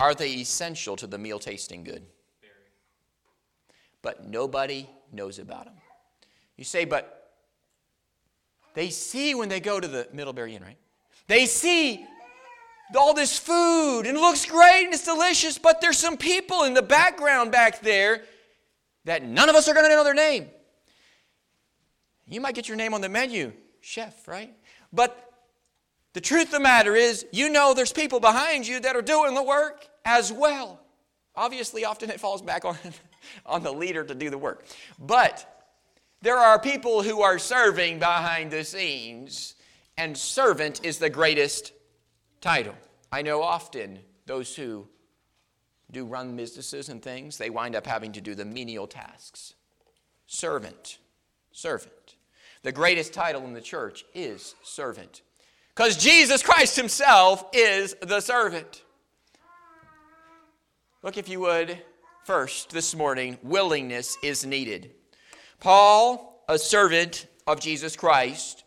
Are 0.00 0.14
they 0.14 0.30
essential 0.34 0.96
to 0.96 1.06
the 1.06 1.18
meal 1.18 1.38
tasting 1.38 1.84
good? 1.84 2.02
Very. 2.40 2.52
But 4.02 4.26
nobody 4.26 4.88
knows 5.12 5.38
about 5.38 5.66
them. 5.66 5.74
You 6.56 6.64
say, 6.64 6.84
but 6.84 7.32
they 8.74 8.90
see 8.90 9.36
when 9.36 9.48
they 9.48 9.60
go 9.60 9.78
to 9.78 9.86
the 9.86 10.08
Middlebury 10.12 10.56
Inn, 10.56 10.62
right? 10.62 10.78
They 11.28 11.46
see 11.46 12.04
all 12.94 13.14
this 13.14 13.38
food 13.38 14.02
and 14.06 14.16
it 14.16 14.20
looks 14.20 14.44
great 14.44 14.84
and 14.84 14.94
it's 14.94 15.04
delicious, 15.04 15.58
but 15.58 15.80
there's 15.80 15.98
some 15.98 16.16
people 16.16 16.64
in 16.64 16.74
the 16.74 16.82
background 16.82 17.50
back 17.50 17.80
there 17.80 18.22
that 19.04 19.24
none 19.24 19.48
of 19.48 19.56
us 19.56 19.68
are 19.68 19.74
going 19.74 19.88
to 19.88 19.94
know 19.94 20.04
their 20.04 20.14
name. 20.14 20.48
You 22.28 22.40
might 22.40 22.54
get 22.54 22.68
your 22.68 22.76
name 22.76 22.92
on 22.92 23.00
the 23.00 23.08
menu, 23.08 23.52
chef, 23.80 24.26
right? 24.28 24.52
But 24.92 25.32
the 26.12 26.20
truth 26.20 26.46
of 26.46 26.52
the 26.52 26.60
matter 26.60 26.94
is, 26.96 27.26
you 27.32 27.48
know 27.48 27.74
there's 27.74 27.92
people 27.92 28.20
behind 28.20 28.66
you 28.66 28.80
that 28.80 28.96
are 28.96 29.02
doing 29.02 29.34
the 29.34 29.42
work 29.42 29.86
as 30.04 30.32
well. 30.32 30.80
Obviously, 31.34 31.84
often 31.84 32.10
it 32.10 32.18
falls 32.18 32.42
back 32.42 32.64
on, 32.64 32.76
on 33.46 33.62
the 33.62 33.72
leader 33.72 34.02
to 34.02 34.14
do 34.14 34.30
the 34.30 34.38
work. 34.38 34.64
But 34.98 35.64
there 36.22 36.38
are 36.38 36.58
people 36.58 37.02
who 37.02 37.22
are 37.22 37.38
serving 37.38 37.98
behind 37.98 38.50
the 38.50 38.64
scenes, 38.64 39.54
and 39.96 40.16
servant 40.16 40.84
is 40.84 40.98
the 40.98 41.10
greatest 41.10 41.72
title. 42.40 42.74
I 43.10 43.22
know 43.22 43.42
often 43.42 44.00
those 44.26 44.54
who 44.54 44.86
do 45.90 46.04
run 46.04 46.36
businesses 46.36 46.88
and 46.88 47.02
things, 47.02 47.38
they 47.38 47.50
wind 47.50 47.76
up 47.76 47.86
having 47.86 48.12
to 48.12 48.20
do 48.20 48.34
the 48.34 48.44
menial 48.44 48.86
tasks. 48.86 49.54
Servant, 50.26 50.98
servant. 51.52 52.16
The 52.62 52.72
greatest 52.72 53.12
title 53.12 53.44
in 53.44 53.52
the 53.52 53.60
church 53.60 54.04
is 54.14 54.56
servant. 54.62 55.22
Because 55.74 55.96
Jesus 55.96 56.42
Christ 56.42 56.74
Himself 56.74 57.44
is 57.52 57.94
the 58.02 58.20
servant. 58.20 58.82
Look, 61.02 61.16
if 61.16 61.28
you 61.28 61.40
would, 61.40 61.78
first 62.24 62.70
this 62.70 62.94
morning, 62.96 63.38
willingness 63.42 64.16
is 64.22 64.44
needed. 64.44 64.90
Paul, 65.60 66.44
a 66.48 66.58
servant 66.58 67.28
of 67.46 67.60
Jesus 67.60 67.94
Christ, 67.94 68.64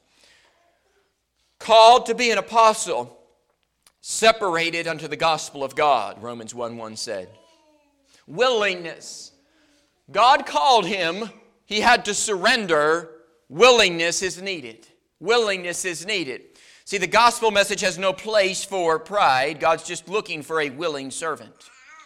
called 1.60 2.06
to 2.06 2.16
be 2.16 2.32
an 2.32 2.38
apostle 2.38 3.19
separated 4.02 4.88
unto 4.88 5.08
the 5.08 5.16
gospel 5.16 5.64
of 5.64 5.76
God, 5.76 6.22
Romans 6.22 6.56
1 6.56 6.78
1 6.78 6.96
said. 6.96 7.30
Willingness. 8.28 9.32
God 10.12 10.46
called 10.46 10.86
him, 10.86 11.30
he 11.66 11.82
had 11.82 12.06
to 12.06 12.14
surrender. 12.14 13.12
Willingness 13.50 14.22
is 14.22 14.42
needed. 14.42 14.88
Willingness 15.20 15.86
is 15.86 16.06
needed. 16.06 16.42
See, 16.86 16.98
the 16.98 17.08
gospel 17.08 17.52
message 17.52 17.82
has 17.82 17.98
no 17.98 18.14
place 18.14 18.64
for 18.64 18.98
pride. 19.00 19.60
God's 19.60 19.84
just 19.84 20.08
looking 20.08 20.42
for 20.42 20.62
a 20.62 20.70
willing 20.70 21.12
servant. 21.12 21.54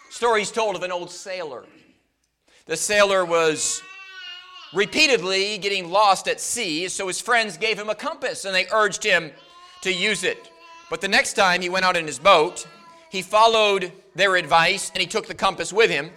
Stories 0.10 0.52
told 0.52 0.76
of 0.76 0.84
an 0.84 0.91
old 0.91 1.10
sailor. 1.10 1.65
The 2.65 2.78
sailor 2.78 3.26
was 3.26 3.82
repeatedly 4.74 5.58
getting 5.58 5.89
lost 5.89 6.28
at 6.28 6.39
sea, 6.39 6.88
so 6.88 7.08
his 7.08 7.22
friends 7.22 7.58
gave 7.58 7.78
him 7.78 7.89
a 7.89 7.96
compass 7.96 8.46
and 8.46 8.56
they 8.56 8.67
urged 8.72 9.04
him 9.04 9.32
to 9.82 9.94
use 9.94 10.24
it. 10.24 10.50
But 10.93 11.01
the 11.01 11.08
next 11.08 11.34
time 11.34 11.62
he 11.62 11.69
went 11.69 11.86
out 11.86 11.97
in 11.97 12.06
his 12.06 12.19
boat, 12.19 12.67
he 13.10 13.23
followed 13.23 13.91
their 14.13 14.36
advice 14.36 14.91
and 14.93 15.01
he 15.01 15.08
took 15.08 15.25
the 15.25 15.34
compass 15.34 15.73
with 15.73 15.89
him. 15.89 16.12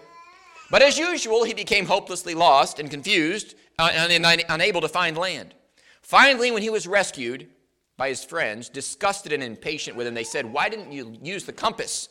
But 0.70 0.82
as 0.82 0.98
usual, 0.98 1.44
he 1.44 1.54
became 1.54 1.86
hopelessly 1.86 2.34
lost 2.34 2.78
and 2.78 2.90
confused 2.90 3.54
uh, 3.78 3.88
and 3.90 4.44
unable 4.50 4.82
to 4.82 4.88
find 4.88 5.16
land. 5.16 5.54
Finally, 6.02 6.50
when 6.50 6.60
he 6.60 6.68
was 6.68 6.86
rescued 6.86 7.48
by 7.96 8.10
his 8.10 8.22
friends, 8.22 8.68
disgusted 8.68 9.32
and 9.32 9.42
impatient 9.42 9.96
with 9.96 10.06
him, 10.06 10.12
they 10.12 10.22
said, 10.22 10.44
Why 10.44 10.68
didn't 10.68 10.92
you 10.92 11.16
use 11.22 11.44
the 11.44 11.54
compass 11.54 12.10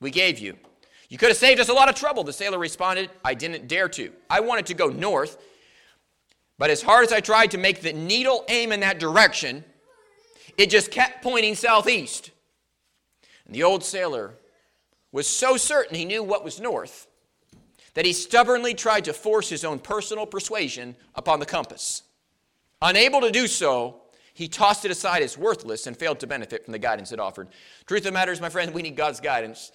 we 0.00 0.10
gave 0.10 0.40
you? 0.40 0.56
You 1.08 1.16
could 1.16 1.28
have 1.28 1.38
saved 1.38 1.60
us 1.60 1.68
a 1.68 1.74
lot 1.74 1.88
of 1.88 1.94
trouble. 1.94 2.24
The 2.24 2.32
sailor 2.32 2.58
responded, 2.58 3.08
I 3.24 3.34
didn't 3.34 3.68
dare 3.68 3.88
to. 3.90 4.10
I 4.28 4.40
wanted 4.40 4.66
to 4.66 4.74
go 4.74 4.88
north, 4.88 5.38
but 6.58 6.70
as 6.70 6.82
hard 6.82 7.06
as 7.06 7.12
I 7.12 7.20
tried 7.20 7.52
to 7.52 7.56
make 7.56 7.82
the 7.82 7.92
needle 7.92 8.44
aim 8.48 8.72
in 8.72 8.80
that 8.80 8.98
direction, 8.98 9.62
it 10.58 10.68
just 10.68 10.90
kept 10.90 11.22
pointing 11.22 11.54
southeast. 11.54 12.30
And 13.46 13.54
the 13.54 13.62
old 13.62 13.82
sailor 13.82 14.34
was 15.12 15.26
so 15.26 15.56
certain 15.56 15.96
he 15.96 16.04
knew 16.04 16.22
what 16.22 16.44
was 16.44 16.60
north 16.60 17.06
that 17.94 18.04
he 18.04 18.12
stubbornly 18.12 18.74
tried 18.74 19.04
to 19.06 19.12
force 19.12 19.48
his 19.48 19.64
own 19.64 19.78
personal 19.78 20.26
persuasion 20.26 20.94
upon 21.14 21.40
the 21.40 21.46
compass. 21.46 22.02
Unable 22.82 23.20
to 23.22 23.30
do 23.30 23.46
so, 23.46 24.02
he 24.34 24.46
tossed 24.46 24.84
it 24.84 24.90
aside 24.90 25.22
as 25.22 25.36
worthless 25.36 25.86
and 25.86 25.96
failed 25.96 26.20
to 26.20 26.26
benefit 26.26 26.64
from 26.64 26.72
the 26.72 26.78
guidance 26.78 27.10
it 27.10 27.18
offered. 27.18 27.48
Truth 27.86 28.02
of 28.02 28.04
the 28.04 28.12
matter 28.12 28.30
is, 28.30 28.40
my 28.40 28.50
friend, 28.50 28.72
we 28.72 28.82
need 28.82 28.94
God's 28.94 29.18
guidance 29.18 29.72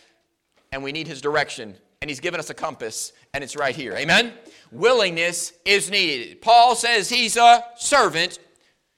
and 0.72 0.84
we 0.84 0.92
need 0.92 1.08
his 1.08 1.22
direction. 1.22 1.76
And 2.02 2.10
he's 2.10 2.20
given 2.20 2.40
us 2.40 2.50
a 2.50 2.54
compass, 2.54 3.14
and 3.34 3.44
it's 3.44 3.56
right 3.56 3.76
here. 3.76 3.94
Amen? 3.94 4.34
Willingness 4.72 5.54
is 5.64 5.90
needed. 5.90 6.42
Paul 6.42 6.76
says 6.76 7.10
he's 7.10 7.38
a 7.38 7.64
servant 7.78 8.40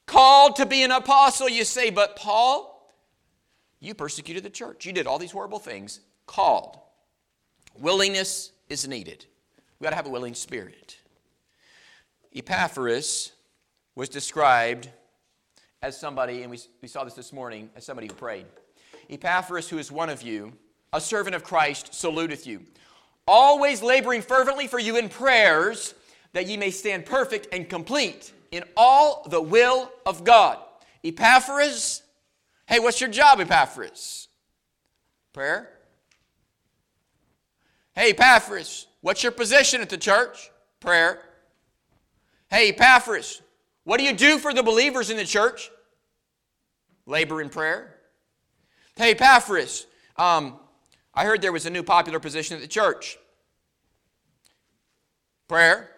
Called 0.05 0.57
to 0.57 0.65
be 0.65 0.83
an 0.83 0.91
apostle, 0.91 1.49
you 1.49 1.63
say, 1.63 1.89
but 1.89 2.15
Paul, 2.15 2.93
you 3.79 3.93
persecuted 3.93 4.43
the 4.43 4.49
church. 4.49 4.85
You 4.85 4.93
did 4.93 5.07
all 5.07 5.19
these 5.19 5.31
horrible 5.31 5.59
things. 5.59 5.99
Called. 6.25 6.79
Willingness 7.77 8.51
is 8.69 8.87
needed. 8.87 9.25
We've 9.79 9.85
got 9.85 9.89
to 9.91 9.95
have 9.95 10.05
a 10.05 10.09
willing 10.09 10.33
spirit. 10.33 10.97
Epaphras 12.33 13.31
was 13.95 14.09
described 14.09 14.89
as 15.81 15.99
somebody, 15.99 16.41
and 16.41 16.51
we, 16.51 16.59
we 16.81 16.87
saw 16.87 17.03
this 17.03 17.13
this 17.13 17.33
morning, 17.33 17.69
as 17.75 17.85
somebody 17.85 18.07
who 18.07 18.13
prayed. 18.13 18.45
Epaphras, 19.09 19.69
who 19.69 19.77
is 19.77 19.91
one 19.91 20.09
of 20.09 20.21
you, 20.21 20.53
a 20.93 21.01
servant 21.01 21.35
of 21.35 21.43
Christ, 21.43 21.93
saluteth 21.93 22.47
you, 22.47 22.61
always 23.27 23.81
laboring 23.81 24.21
fervently 24.21 24.67
for 24.67 24.79
you 24.79 24.97
in 24.97 25.09
prayers, 25.09 25.93
that 26.33 26.47
ye 26.47 26.57
may 26.57 26.71
stand 26.71 27.05
perfect 27.05 27.47
and 27.53 27.69
complete 27.69 28.33
in 28.51 28.63
all 28.75 29.25
the 29.29 29.41
will 29.41 29.91
of 30.05 30.23
God. 30.23 30.57
Epaphras, 31.03 32.03
hey, 32.65 32.79
what's 32.79 32.99
your 32.99 33.09
job, 33.09 33.39
Epaphras? 33.39 34.27
Prayer. 35.33 35.69
Hey, 37.93 38.11
Epaphras, 38.11 38.87
what's 39.01 39.23
your 39.23 39.31
position 39.31 39.81
at 39.81 39.89
the 39.89 39.97
church? 39.97 40.49
Prayer. 40.79 41.21
Hey, 42.49 42.69
Epaphras, 42.69 43.41
what 43.83 43.97
do 43.97 44.03
you 44.03 44.13
do 44.13 44.37
for 44.37 44.53
the 44.53 44.63
believers 44.63 45.09
in 45.09 45.17
the 45.17 45.25
church? 45.25 45.71
Labor 47.05 47.41
in 47.41 47.49
prayer. 47.49 47.95
Hey, 48.95 49.11
Epaphras, 49.11 49.87
um, 50.17 50.59
I 51.13 51.25
heard 51.25 51.41
there 51.41 51.51
was 51.51 51.65
a 51.65 51.69
new 51.69 51.83
popular 51.83 52.19
position 52.19 52.55
at 52.55 52.61
the 52.61 52.67
church. 52.67 53.17
Prayer. 55.47 55.89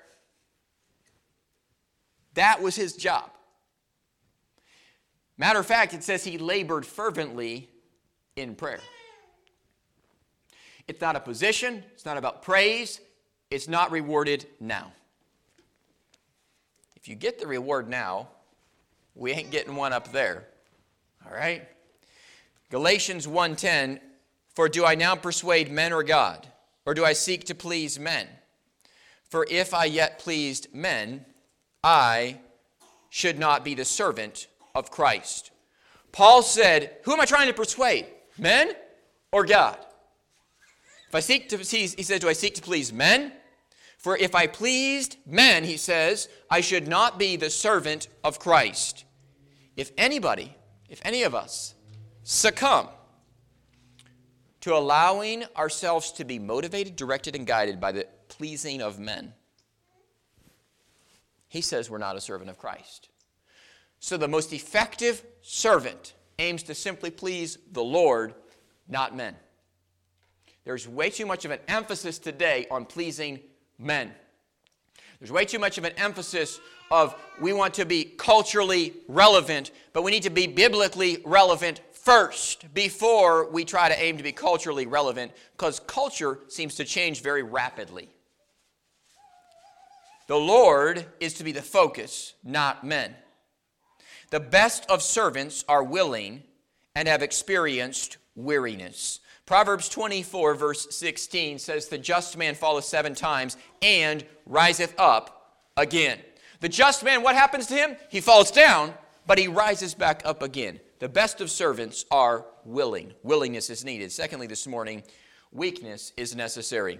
That 2.37 2.61
was 2.61 2.75
his 2.75 2.93
job. 2.93 3.31
Matter 5.39 5.59
of 5.59 5.65
fact, 5.65 5.95
it 5.95 6.03
says 6.03 6.23
he 6.23 6.37
labored 6.37 6.85
fervently 6.85 7.67
in 8.35 8.53
prayer. 8.53 8.79
It's 10.87 11.01
not 11.01 11.15
a 11.15 11.19
position, 11.19 11.83
it's 11.93 12.05
not 12.05 12.15
about 12.15 12.43
praise, 12.43 13.01
it's 13.49 13.67
not 13.67 13.89
rewarded 13.89 14.45
now. 14.59 14.91
If 16.95 17.07
you 17.07 17.15
get 17.15 17.39
the 17.39 17.47
reward 17.47 17.89
now, 17.89 18.27
we 19.15 19.31
ain't 19.31 19.49
getting 19.49 19.75
one 19.75 19.91
up 19.91 20.11
there. 20.11 20.45
All 21.25 21.35
right? 21.35 21.67
Galatians 22.69 23.25
1:10 23.25 23.99
For 24.53 24.69
do 24.69 24.85
I 24.85 24.93
now 24.93 25.15
persuade 25.15 25.71
men 25.71 25.91
or 25.91 26.03
God 26.03 26.47
or 26.85 26.93
do 26.93 27.03
I 27.03 27.13
seek 27.13 27.45
to 27.45 27.55
please 27.55 27.97
men? 27.97 28.27
For 29.27 29.47
if 29.49 29.73
I 29.73 29.85
yet 29.85 30.19
pleased 30.19 30.67
men, 30.71 31.25
I 31.83 32.39
should 33.09 33.39
not 33.39 33.63
be 33.63 33.73
the 33.73 33.85
servant 33.85 34.47
of 34.75 34.91
Christ. 34.91 35.51
Paul 36.11 36.41
said, 36.41 36.97
Who 37.03 37.13
am 37.13 37.21
I 37.21 37.25
trying 37.25 37.47
to 37.47 37.53
persuade? 37.53 38.07
Men 38.37 38.73
or 39.31 39.45
God? 39.45 39.77
If 41.07 41.15
I 41.15 41.19
seek 41.19 41.49
to 41.49 41.57
please, 41.57 41.93
he 41.93 42.03
said, 42.03 42.21
Do 42.21 42.29
I 42.29 42.33
seek 42.33 42.55
to 42.55 42.61
please 42.61 42.91
men? 42.91 43.31
For 43.97 44.15
if 44.17 44.35
I 44.35 44.47
pleased 44.47 45.17
men, 45.25 45.63
he 45.63 45.77
says, 45.77 46.29
I 46.49 46.61
should 46.61 46.87
not 46.87 47.17
be 47.17 47.35
the 47.35 47.49
servant 47.49 48.07
of 48.23 48.39
Christ. 48.39 49.05
If 49.75 49.91
anybody, 49.97 50.55
if 50.89 51.01
any 51.03 51.23
of 51.23 51.33
us 51.33 51.75
succumb 52.23 52.89
to 54.61 54.75
allowing 54.75 55.45
ourselves 55.55 56.11
to 56.13 56.25
be 56.25 56.39
motivated, 56.39 56.95
directed, 56.95 57.35
and 57.35 57.47
guided 57.47 57.79
by 57.79 57.91
the 57.91 58.07
pleasing 58.27 58.81
of 58.81 58.99
men, 58.99 59.33
he 61.47 61.61
says 61.61 61.89
we're 61.89 61.97
not 61.97 62.15
a 62.15 62.21
servant 62.21 62.49
of 62.49 62.57
Christ. 62.57 63.09
So 63.99 64.17
the 64.17 64.27
most 64.27 64.53
effective 64.53 65.23
servant 65.41 66.13
aims 66.39 66.63
to 66.63 66.75
simply 66.75 67.09
please 67.09 67.57
the 67.71 67.83
Lord, 67.83 68.35
not 68.87 69.15
men. 69.15 69.35
There's 70.65 70.87
way 70.87 71.09
too 71.09 71.25
much 71.25 71.45
of 71.45 71.51
an 71.51 71.59
emphasis 71.67 72.19
today 72.19 72.67
on 72.69 72.85
pleasing 72.85 73.39
men. 73.79 74.11
There's 75.19 75.31
way 75.31 75.45
too 75.45 75.59
much 75.59 75.77
of 75.77 75.83
an 75.83 75.93
emphasis 75.97 76.59
of 76.91 77.15
we 77.41 77.53
want 77.53 77.73
to 77.75 77.85
be 77.85 78.03
culturally 78.03 78.93
relevant, 79.07 79.71
but 79.93 80.03
we 80.03 80.11
need 80.11 80.23
to 80.23 80.29
be 80.29 80.45
biblically 80.45 81.21
relevant 81.25 81.81
first 81.91 82.71
before 82.73 83.49
we 83.49 83.65
try 83.65 83.89
to 83.89 84.01
aim 84.01 84.17
to 84.17 84.23
be 84.23 84.31
culturally 84.31 84.85
relevant 84.85 85.31
because 85.53 85.79
culture 85.79 86.39
seems 86.47 86.75
to 86.75 86.85
change 86.85 87.21
very 87.21 87.43
rapidly. 87.43 88.09
The 90.27 90.37
Lord 90.37 91.05
is 91.19 91.33
to 91.35 91.43
be 91.43 91.53
the 91.53 91.61
focus, 91.61 92.33
not 92.43 92.85
men. 92.85 93.15
The 94.29 94.41
best 94.41 94.85
of 94.89 95.01
servants 95.01 95.63
are 95.69 95.83
willing 95.83 96.43
and 96.95 97.07
have 97.07 97.23
experienced 97.23 98.17
weariness. 98.35 99.21
Proverbs 99.45 99.87
24, 99.87 100.55
verse 100.55 100.87
16 100.93 101.59
says, 101.59 101.87
The 101.87 101.97
just 101.97 102.37
man 102.37 102.55
falleth 102.55 102.83
seven 102.83 103.15
times 103.15 103.55
and 103.81 104.25
riseth 104.45 104.93
up 104.99 105.63
again. 105.77 106.19
The 106.59 106.67
just 106.67 107.03
man, 107.05 107.23
what 107.23 107.35
happens 107.35 107.67
to 107.67 107.75
him? 107.75 107.95
He 108.09 108.19
falls 108.19 108.51
down, 108.51 108.93
but 109.25 109.39
he 109.39 109.47
rises 109.47 109.93
back 109.93 110.21
up 110.25 110.43
again. 110.43 110.81
The 110.99 111.07
best 111.07 111.39
of 111.39 111.49
servants 111.49 112.03
are 112.11 112.45
willing. 112.65 113.13
Willingness 113.23 113.69
is 113.69 113.85
needed. 113.85 114.11
Secondly, 114.11 114.47
this 114.47 114.67
morning, 114.67 115.03
weakness 115.53 116.11
is 116.17 116.35
necessary. 116.35 116.99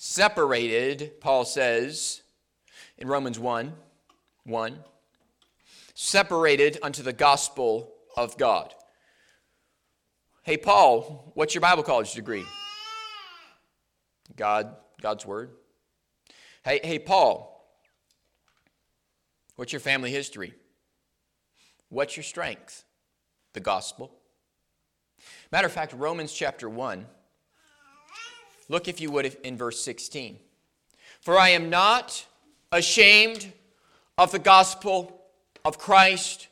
Separated, 0.00 1.20
Paul 1.20 1.44
says 1.44 2.22
in 2.98 3.08
Romans 3.08 3.36
1 3.36 3.72
1, 4.44 4.78
separated 5.92 6.78
unto 6.84 7.02
the 7.02 7.12
gospel 7.12 7.92
of 8.16 8.38
God. 8.38 8.72
Hey, 10.44 10.56
Paul, 10.56 11.32
what's 11.34 11.52
your 11.52 11.62
Bible 11.62 11.82
college 11.82 12.14
degree? 12.14 12.44
God, 14.36 14.76
God's 15.02 15.26
Word. 15.26 15.50
Hey, 16.64 16.78
hey, 16.84 17.00
Paul, 17.00 17.68
what's 19.56 19.72
your 19.72 19.80
family 19.80 20.12
history? 20.12 20.54
What's 21.88 22.16
your 22.16 22.24
strength? 22.24 22.84
The 23.52 23.60
gospel. 23.60 24.14
Matter 25.50 25.66
of 25.66 25.72
fact, 25.72 25.92
Romans 25.92 26.32
chapter 26.32 26.68
1, 26.68 27.04
look 28.68 28.88
if 28.88 29.00
you 29.00 29.10
would 29.10 29.36
in 29.42 29.56
verse 29.56 29.80
16. 29.80 30.38
For 31.20 31.38
I 31.38 31.50
am 31.50 31.70
not 31.70 32.26
ashamed 32.70 33.52
of 34.16 34.32
the 34.32 34.38
gospel 34.38 35.22
of 35.64 35.78
Christ, 35.78 36.48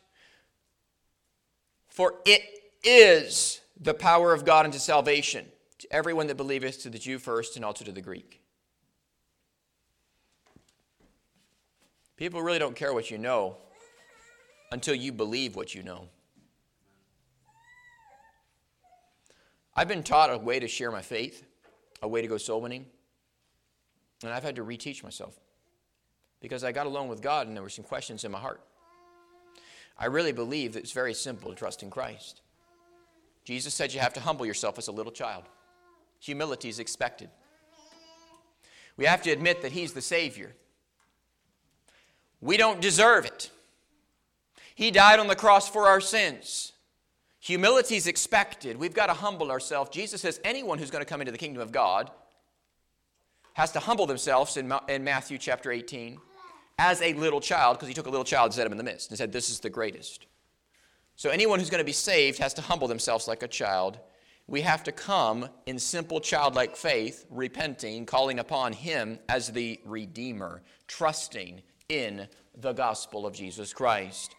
for 1.88 2.14
it 2.24 2.42
is 2.82 3.60
the 3.80 3.94
power 3.94 4.32
of 4.32 4.44
God 4.44 4.66
unto 4.66 4.78
salvation 4.78 5.46
to 5.78 5.92
everyone 5.92 6.26
that 6.28 6.36
believeth, 6.36 6.82
to 6.82 6.90
the 6.90 6.98
Jew 6.98 7.18
first, 7.18 7.56
and 7.56 7.64
also 7.64 7.84
to 7.84 7.92
the 7.92 8.00
Greek. 8.00 8.40
People 12.16 12.40
really 12.40 12.58
don't 12.58 12.76
care 12.76 12.94
what 12.94 13.10
you 13.10 13.18
know 13.18 13.56
until 14.72 14.94
you 14.94 15.12
believe 15.12 15.54
what 15.54 15.74
you 15.74 15.82
know. 15.82 16.08
I've 19.74 19.88
been 19.88 20.02
taught 20.02 20.32
a 20.32 20.38
way 20.38 20.58
to 20.58 20.66
share 20.66 20.90
my 20.90 21.02
faith, 21.02 21.45
a 22.02 22.08
way 22.08 22.22
to 22.22 22.28
go 22.28 22.36
soul 22.36 22.60
winning, 22.60 22.86
and 24.22 24.32
I've 24.32 24.42
had 24.42 24.56
to 24.56 24.64
reteach 24.64 25.02
myself 25.02 25.38
because 26.40 26.64
I 26.64 26.72
got 26.72 26.86
alone 26.86 27.08
with 27.08 27.22
God 27.22 27.46
and 27.46 27.56
there 27.56 27.62
were 27.62 27.68
some 27.68 27.84
questions 27.84 28.24
in 28.24 28.30
my 28.30 28.38
heart. 28.38 28.60
I 29.98 30.06
really 30.06 30.32
believe 30.32 30.74
that 30.74 30.80
it's 30.80 30.92
very 30.92 31.14
simple 31.14 31.50
to 31.50 31.56
trust 31.56 31.82
in 31.82 31.90
Christ. 31.90 32.42
Jesus 33.44 33.74
said 33.74 33.94
you 33.94 34.00
have 34.00 34.14
to 34.14 34.20
humble 34.20 34.44
yourself 34.44 34.78
as 34.78 34.88
a 34.88 34.92
little 34.92 35.12
child. 35.12 35.44
Humility 36.20 36.68
is 36.68 36.78
expected. 36.78 37.30
We 38.96 39.04
have 39.04 39.22
to 39.22 39.30
admit 39.30 39.62
that 39.62 39.72
He's 39.72 39.92
the 39.92 40.02
Savior. 40.02 40.54
We 42.40 42.56
don't 42.56 42.80
deserve 42.80 43.24
it. 43.24 43.50
He 44.74 44.90
died 44.90 45.18
on 45.18 45.26
the 45.26 45.36
cross 45.36 45.68
for 45.68 45.86
our 45.86 46.00
sins. 46.00 46.72
Humility 47.46 47.94
is 47.94 48.08
expected. 48.08 48.76
We've 48.76 48.92
got 48.92 49.06
to 49.06 49.12
humble 49.12 49.52
ourselves. 49.52 49.90
Jesus 49.90 50.20
says 50.20 50.40
anyone 50.42 50.80
who's 50.80 50.90
going 50.90 51.04
to 51.04 51.08
come 51.08 51.20
into 51.20 51.30
the 51.30 51.38
kingdom 51.38 51.62
of 51.62 51.70
God 51.70 52.10
has 53.52 53.70
to 53.70 53.78
humble 53.78 54.04
themselves 54.04 54.56
in, 54.56 54.72
in 54.88 55.04
Matthew 55.04 55.38
chapter 55.38 55.70
18 55.70 56.18
as 56.76 57.00
a 57.02 57.12
little 57.12 57.40
child, 57.40 57.76
because 57.76 57.86
he 57.86 57.94
took 57.94 58.08
a 58.08 58.10
little 58.10 58.24
child 58.24 58.46
and 58.46 58.54
set 58.54 58.66
him 58.66 58.72
in 58.72 58.78
the 58.78 58.82
midst 58.82 59.10
and 59.10 59.16
said, 59.16 59.30
This 59.30 59.48
is 59.48 59.60
the 59.60 59.70
greatest. 59.70 60.26
So 61.14 61.30
anyone 61.30 61.60
who's 61.60 61.70
going 61.70 61.80
to 61.80 61.84
be 61.84 61.92
saved 61.92 62.40
has 62.40 62.52
to 62.54 62.62
humble 62.62 62.88
themselves 62.88 63.28
like 63.28 63.44
a 63.44 63.48
child. 63.48 64.00
We 64.48 64.62
have 64.62 64.82
to 64.82 64.90
come 64.90 65.48
in 65.66 65.78
simple 65.78 66.18
childlike 66.18 66.74
faith, 66.74 67.26
repenting, 67.30 68.06
calling 68.06 68.40
upon 68.40 68.72
Him 68.72 69.20
as 69.28 69.52
the 69.52 69.78
Redeemer, 69.84 70.62
trusting 70.88 71.62
in 71.88 72.26
the 72.56 72.72
gospel 72.72 73.24
of 73.24 73.34
Jesus 73.34 73.72
Christ. 73.72 74.34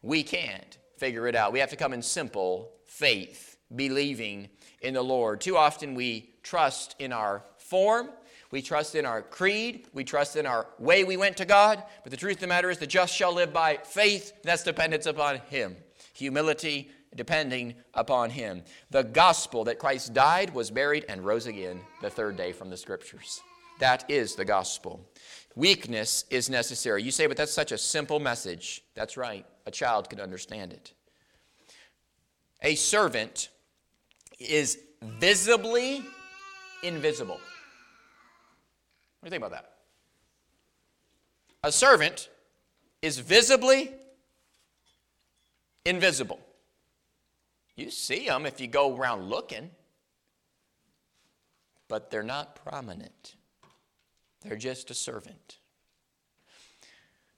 We 0.00 0.22
can't 0.22 0.78
figure 1.02 1.26
it 1.26 1.34
out. 1.34 1.52
We 1.52 1.58
have 1.58 1.70
to 1.70 1.76
come 1.76 1.92
in 1.92 2.00
simple 2.00 2.70
faith, 2.86 3.56
believing 3.74 4.48
in 4.82 4.94
the 4.94 5.02
Lord. 5.02 5.40
Too 5.40 5.56
often 5.56 5.96
we 5.96 6.30
trust 6.44 6.94
in 7.00 7.12
our 7.12 7.42
form, 7.58 8.08
we 8.52 8.62
trust 8.62 8.94
in 8.94 9.04
our 9.04 9.20
creed, 9.20 9.88
we 9.92 10.04
trust 10.04 10.36
in 10.36 10.46
our 10.46 10.68
way 10.78 11.02
we 11.02 11.16
went 11.16 11.38
to 11.38 11.44
God, 11.44 11.82
but 12.04 12.12
the 12.12 12.16
truth 12.16 12.36
of 12.36 12.42
the 12.42 12.46
matter 12.46 12.70
is 12.70 12.78
the 12.78 12.86
just 12.86 13.12
shall 13.12 13.34
live 13.34 13.52
by 13.52 13.80
faith. 13.82 14.32
That's 14.44 14.62
dependence 14.62 15.06
upon 15.06 15.38
Him 15.50 15.74
humility, 16.12 16.88
depending 17.16 17.74
upon 17.94 18.30
Him. 18.30 18.62
The 18.90 19.02
gospel 19.02 19.64
that 19.64 19.80
Christ 19.80 20.14
died, 20.14 20.54
was 20.54 20.70
buried, 20.70 21.06
and 21.08 21.24
rose 21.24 21.48
again 21.48 21.80
the 22.00 22.10
third 22.10 22.36
day 22.36 22.52
from 22.52 22.70
the 22.70 22.76
Scriptures. 22.76 23.40
That 23.80 24.08
is 24.08 24.36
the 24.36 24.44
gospel. 24.44 25.04
Weakness 25.54 26.24
is 26.30 26.48
necessary. 26.48 27.02
You 27.02 27.10
say, 27.10 27.26
but 27.26 27.36
that's 27.36 27.52
such 27.52 27.72
a 27.72 27.78
simple 27.78 28.18
message. 28.18 28.82
That's 28.94 29.16
right. 29.16 29.44
A 29.66 29.70
child 29.70 30.08
could 30.08 30.20
understand 30.20 30.72
it. 30.72 30.92
A 32.62 32.74
servant 32.74 33.50
is 34.38 34.78
visibly 35.02 36.02
invisible. 36.82 37.34
What 37.34 37.40
do 39.22 39.26
you 39.26 39.30
think 39.30 39.44
about 39.44 39.52
that? 39.52 39.72
A 41.64 41.70
servant 41.70 42.28
is 43.02 43.18
visibly 43.18 43.92
invisible. 45.84 46.40
You 47.76 47.90
see 47.90 48.26
them 48.26 48.46
if 48.46 48.60
you 48.60 48.68
go 48.68 48.96
around 48.96 49.28
looking, 49.28 49.70
but 51.88 52.10
they're 52.10 52.22
not 52.22 52.56
prominent. 52.64 53.36
They're 54.44 54.56
just 54.56 54.90
a 54.90 54.94
servant. 54.94 55.58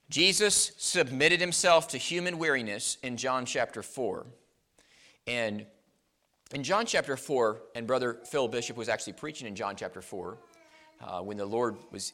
Jesus 0.09 0.71
submitted 0.77 1.39
himself 1.39 1.87
to 1.89 1.97
human 1.97 2.37
weariness 2.37 2.97
in 3.01 3.17
John 3.17 3.45
chapter 3.45 3.81
4. 3.81 4.25
And 5.27 5.65
in 6.53 6.63
John 6.63 6.85
chapter 6.85 7.17
4, 7.17 7.61
and 7.75 7.87
Brother 7.87 8.19
Phil 8.29 8.47
Bishop 8.47 8.77
was 8.77 8.87
actually 8.87 9.13
preaching 9.13 9.47
in 9.47 9.55
John 9.55 9.75
chapter 9.75 10.01
4 10.01 10.37
uh, 11.01 11.21
when 11.21 11.37
the 11.37 11.45
Lord 11.45 11.77
was 11.91 12.13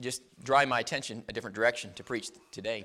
just 0.00 0.22
drawing 0.44 0.68
my 0.68 0.78
attention 0.78 1.24
a 1.28 1.32
different 1.32 1.56
direction 1.56 1.92
to 1.94 2.04
preach 2.04 2.30
today. 2.52 2.84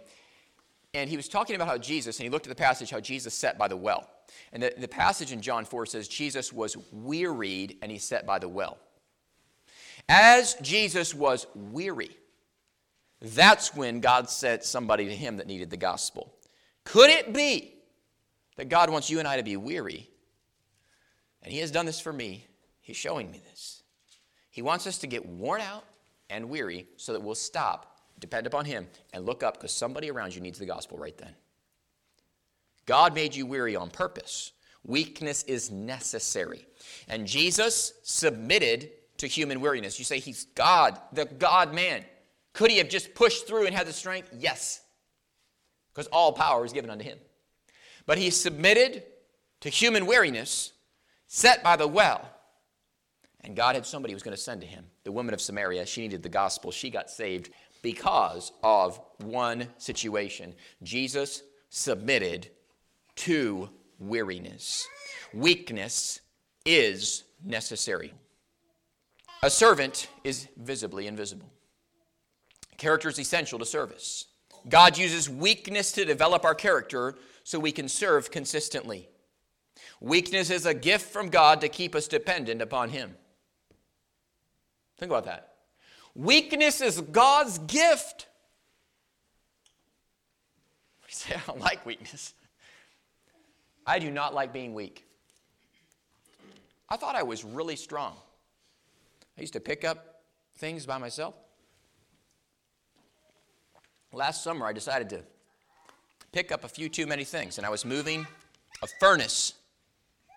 And 0.96 1.10
he 1.10 1.16
was 1.16 1.28
talking 1.28 1.56
about 1.56 1.68
how 1.68 1.78
Jesus, 1.78 2.18
and 2.18 2.24
he 2.24 2.30
looked 2.30 2.46
at 2.48 2.50
the 2.50 2.62
passage, 2.62 2.90
how 2.90 3.00
Jesus 3.00 3.34
sat 3.34 3.58
by 3.58 3.68
the 3.68 3.78
well. 3.78 4.10
And 4.52 4.64
the, 4.64 4.74
the 4.78 4.88
passage 4.88 5.32
in 5.32 5.42
John 5.42 5.66
4 5.66 5.86
says 5.86 6.08
Jesus 6.08 6.52
was 6.52 6.76
wearied 6.92 7.78
and 7.82 7.92
he 7.92 7.98
sat 7.98 8.26
by 8.26 8.40
the 8.40 8.50
well. 8.50 8.78
As 10.10 10.56
Jesus 10.56 11.14
was 11.14 11.48
weary, 11.56 12.18
that's 13.22 13.74
when 13.74 14.02
God 14.02 14.30
sent 14.30 14.64
somebody 14.64 15.06
to 15.06 15.16
him 15.16 15.38
that 15.38 15.48
needed 15.48 15.70
the 15.70 15.78
gospel. 15.78 16.34
Could 16.84 17.10
it 17.10 17.34
be 17.34 17.76
that 18.58 18.70
God 18.70 18.90
wants 18.90 19.10
you 19.10 19.20
and 19.20 19.28
I 19.28 19.38
to 19.38 19.44
be 19.44 19.56
weary? 19.56 20.10
And 21.42 21.52
he 21.52 21.60
has 21.60 21.72
done 21.72 21.86
this 21.86 22.00
for 22.00 22.12
me. 22.12 22.48
He's 22.82 22.98
showing 22.98 23.32
me 23.32 23.42
this. 23.50 23.84
He 24.52 24.62
wants 24.62 24.86
us 24.88 24.98
to 25.00 25.08
get 25.08 25.26
worn 25.26 25.62
out 25.62 25.86
and 26.30 26.50
weary 26.50 26.88
so 26.98 27.14
that 27.14 27.22
we'll 27.22 27.36
stop 27.36 27.94
Depend 28.24 28.48
upon 28.48 28.64
Him 28.64 28.88
and 29.14 29.26
look 29.26 29.44
up 29.44 29.56
because 29.56 29.74
somebody 29.74 30.10
around 30.10 30.34
you 30.34 30.40
needs 30.40 30.58
the 30.58 30.66
gospel 30.66 30.98
right 30.98 31.18
then. 31.18 31.36
God 32.86 33.14
made 33.14 33.36
you 33.36 33.46
weary 33.46 33.76
on 33.76 33.90
purpose. 33.90 34.54
Weakness 34.86 35.44
is 35.44 35.72
necessary. 35.72 36.66
And 37.10 37.28
Jesus 37.28 37.94
submitted 38.04 38.92
to 39.18 39.28
human 39.28 39.62
weariness. 39.62 40.00
You 40.00 40.06
say 40.06 40.20
he's 40.20 40.46
God, 40.56 41.00
the 41.12 41.26
God 41.26 41.74
man. 41.74 42.04
Could 42.54 42.72
he 42.72 42.78
have 42.78 42.90
just 42.90 43.14
pushed 43.16 43.48
through 43.48 43.66
and 43.66 43.76
had 43.76 43.88
the 43.88 43.94
strength? 43.94 44.30
Yes. 44.38 44.82
Because 45.94 46.08
all 46.08 46.34
power 46.34 46.66
is 46.66 46.74
given 46.74 46.90
unto 46.90 47.04
him. 47.04 47.18
But 48.06 48.18
he 48.18 48.30
submitted 48.30 49.04
to 49.62 49.70
human 49.70 50.06
weariness 50.06 50.74
set 51.28 51.64
by 51.64 51.76
the 51.76 51.88
well. 51.88 52.30
And 53.42 53.56
God 53.56 53.76
had 53.76 53.86
somebody 53.86 54.14
who 54.14 54.16
was 54.16 54.24
going 54.24 54.36
to 54.36 54.42
send 54.42 54.62
to 54.62 54.68
him. 54.68 54.86
The 55.04 55.12
woman 55.12 55.34
of 55.34 55.42
Samaria, 55.42 55.86
she 55.86 56.02
needed 56.02 56.24
the 56.24 56.30
gospel. 56.30 56.72
She 56.72 56.90
got 56.90 57.10
saved 57.10 57.50
because 57.82 58.52
of 58.64 59.00
one 59.18 59.68
situation. 59.78 60.54
Jesus 60.82 61.44
submitted 61.70 62.50
to 63.16 63.70
weariness. 64.00 64.88
Weakness 65.34 66.22
is 66.66 67.24
necessary. 67.44 68.14
A 69.44 69.50
servant 69.50 70.08
is 70.24 70.48
visibly 70.56 71.06
invisible. 71.06 71.52
Character 72.78 73.10
is 73.10 73.20
essential 73.20 73.60
to 73.60 73.66
service. 73.66 74.28
God 74.70 74.98
uses 74.98 75.30
weakness 75.30 75.92
to 75.92 76.06
develop 76.06 76.46
our 76.46 76.56
character 76.56 77.16
so 77.44 77.60
we 77.60 77.74
can 77.74 77.90
serve 77.90 78.32
consistently. 78.32 79.10
Weakness 80.00 80.50
is 80.50 80.66
a 80.66 80.74
gift 80.74 81.12
from 81.12 81.28
God 81.28 81.60
to 81.60 81.68
keep 81.68 81.94
us 81.94 82.08
dependent 82.08 82.62
upon 82.62 82.88
Him. 82.88 83.16
Think 84.98 85.12
about 85.12 85.26
that. 85.26 85.56
Weakness 86.16 86.80
is 86.80 87.02
God's 87.02 87.58
gift. 87.60 88.28
You 91.10 91.16
say, 91.16 91.36
I 91.36 91.42
don't 91.46 91.60
like 91.60 91.86
weakness. 91.86 92.34
I 93.86 94.00
do 94.00 94.10
not 94.10 94.34
like 94.34 94.54
being 94.54 94.74
weak. 94.74 95.06
I 96.88 96.96
thought 96.96 97.16
I 97.16 97.24
was 97.24 97.44
really 97.44 97.76
strong. 97.76 98.16
I 99.38 99.42
used 99.42 99.54
to 99.54 99.60
pick 99.60 99.84
up 99.84 100.22
things 100.58 100.86
by 100.86 100.98
myself. 100.98 101.36
Last 104.12 104.44
summer, 104.44 104.68
I 104.68 104.74
decided 104.74 105.10
to 105.10 105.24
pick 106.32 106.52
up 106.52 106.64
a 106.64 106.68
few 106.68 106.88
too 106.88 107.08
many 107.08 107.24
things, 107.24 107.58
and 107.58 107.66
I 107.66 107.70
was 107.70 107.84
moving 107.84 108.28
a 108.82 108.88
furnace 109.00 109.54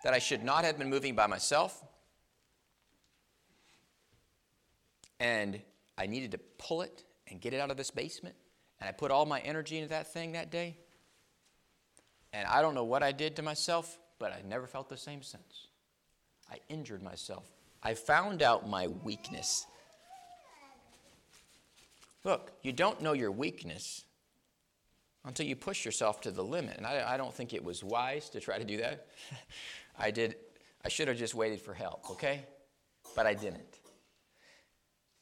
that 0.03 0.13
I 0.13 0.19
should 0.19 0.43
not 0.43 0.63
have 0.63 0.77
been 0.77 0.89
moving 0.89 1.15
by 1.15 1.27
myself. 1.27 1.83
And 5.19 5.59
I 5.97 6.05
needed 6.05 6.31
to 6.31 6.37
pull 6.57 6.81
it 6.81 7.03
and 7.27 7.41
get 7.41 7.53
it 7.53 7.59
out 7.59 7.71
of 7.71 7.77
this 7.77 7.91
basement. 7.91 8.35
And 8.79 8.87
I 8.87 8.91
put 8.91 9.11
all 9.11 9.25
my 9.25 9.39
energy 9.39 9.77
into 9.77 9.89
that 9.89 10.13
thing 10.13 10.33
that 10.33 10.51
day. 10.51 10.77
And 12.33 12.47
I 12.47 12.61
don't 12.61 12.75
know 12.75 12.83
what 12.83 13.01
I 13.03 13.11
did 13.11 13.35
to 13.37 13.41
myself, 13.41 13.97
but 14.19 14.31
I 14.31 14.41
never 14.47 14.67
felt 14.67 14.89
the 14.89 14.97
same 14.97 15.23
since. 15.23 15.67
I 16.51 16.59
injured 16.69 17.01
myself. 17.01 17.45
I 17.83 17.93
found 17.93 18.41
out 18.41 18.69
my 18.69 18.87
weakness. 18.87 19.65
Look, 22.23 22.51
you 22.61 22.73
don't 22.73 23.01
know 23.01 23.13
your 23.13 23.31
weakness 23.31 24.03
until 25.25 25.45
you 25.45 25.55
push 25.55 25.85
yourself 25.85 26.21
to 26.21 26.31
the 26.31 26.43
limit. 26.43 26.77
And 26.77 26.85
I, 26.85 27.13
I 27.13 27.17
don't 27.17 27.33
think 27.33 27.53
it 27.53 27.63
was 27.63 27.83
wise 27.83 28.29
to 28.29 28.39
try 28.39 28.57
to 28.57 28.65
do 28.65 28.77
that. 28.77 29.07
I 29.99 30.11
did. 30.11 30.35
I 30.83 30.89
should 30.89 31.07
have 31.07 31.17
just 31.17 31.35
waited 31.35 31.61
for 31.61 31.73
help, 31.73 32.09
okay? 32.11 32.43
But 33.15 33.25
I 33.25 33.33
didn't. 33.33 33.79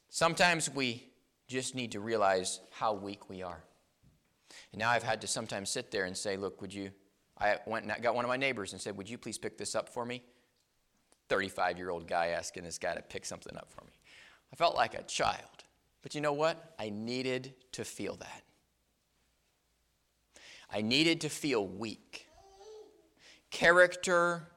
Sometimes 0.08 0.70
we 0.70 1.08
just 1.48 1.74
need 1.74 1.92
to 1.92 2.00
realize 2.00 2.60
how 2.70 2.92
weak 2.94 3.28
we 3.28 3.42
are. 3.42 3.62
And 4.72 4.78
now 4.78 4.90
I've 4.90 5.02
had 5.02 5.20
to 5.20 5.26
sometimes 5.26 5.70
sit 5.70 5.90
there 5.90 6.04
and 6.04 6.16
say, 6.16 6.36
Look, 6.36 6.60
would 6.60 6.72
you? 6.72 6.90
I 7.38 7.58
went 7.66 7.84
and 7.84 8.02
got 8.02 8.14
one 8.14 8.24
of 8.24 8.28
my 8.28 8.36
neighbors 8.36 8.72
and 8.72 8.80
said, 8.80 8.96
Would 8.96 9.08
you 9.08 9.18
please 9.18 9.38
pick 9.38 9.58
this 9.58 9.74
up 9.74 9.88
for 9.88 10.04
me? 10.04 10.22
35 11.28 11.78
year 11.78 11.90
old 11.90 12.06
guy 12.06 12.28
asking 12.28 12.64
this 12.64 12.78
guy 12.78 12.94
to 12.94 13.02
pick 13.02 13.24
something 13.24 13.56
up 13.56 13.70
for 13.70 13.84
me. 13.84 13.92
I 14.52 14.56
felt 14.56 14.76
like 14.76 14.94
a 14.94 15.02
child. 15.02 15.64
But 16.02 16.14
you 16.14 16.20
know 16.20 16.32
what? 16.32 16.74
I 16.78 16.90
needed 16.90 17.54
to 17.72 17.84
feel 17.84 18.16
that. 18.16 18.42
I 20.70 20.82
needed 20.82 21.20
to 21.22 21.28
feel 21.28 21.66
weak. 21.66 22.26
Character 23.50 24.48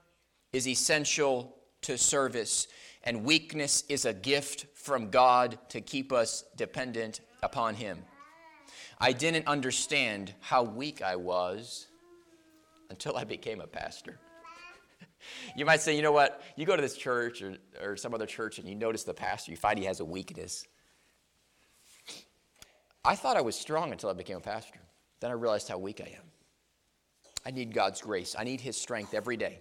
is 0.52 0.68
essential 0.68 1.56
to 1.82 1.98
service, 1.98 2.68
and 3.04 3.24
weakness 3.24 3.84
is 3.90 4.06
a 4.06 4.14
gift 4.14 4.66
from 4.76 5.10
God 5.10 5.58
to 5.70 5.82
keep 5.82 6.12
us 6.12 6.44
dependent 6.56 7.22
upon 7.42 7.76
Him. 7.76 8.04
I 9.00 9.14
didn't 9.14 9.48
understand 9.48 10.34
how 10.42 10.64
weak 10.64 11.02
I 11.02 11.16
was 11.16 11.88
until 12.90 13.16
I 13.16 13.24
became 13.24 13.62
a 13.62 13.68
pastor. 13.68 14.20
You 15.56 15.66
might 15.66 15.82
say, 15.82 15.96
you 15.96 16.02
know 16.02 16.12
what? 16.12 16.42
You 16.56 16.66
go 16.66 16.76
to 16.76 16.82
this 16.82 16.96
church 16.96 17.42
or, 17.42 17.58
or 17.82 17.98
some 17.98 18.14
other 18.14 18.26
church 18.26 18.60
and 18.60 18.68
you 18.68 18.76
notice 18.76 19.04
the 19.04 19.14
pastor, 19.14 19.52
you 19.52 19.58
find 19.58 19.78
he 19.78 19.86
has 19.86 20.00
a 20.00 20.06
weakness. 20.06 20.66
I 23.04 23.16
thought 23.16 23.38
I 23.38 23.42
was 23.42 23.56
strong 23.56 23.92
until 23.92 24.10
I 24.10 24.14
became 24.14 24.38
a 24.38 24.42
pastor. 24.42 24.80
Then 25.20 25.32
I 25.32 25.34
realized 25.34 25.68
how 25.68 25.78
weak 25.78 26.02
I 26.02 26.10
am. 26.10 26.24
I 27.46 27.52
need 27.52 27.74
God's 27.74 28.02
grace, 28.02 28.36
I 28.38 28.44
need 28.44 28.62
His 28.62 28.78
strength 28.78 29.14
every 29.14 29.38
day. 29.38 29.60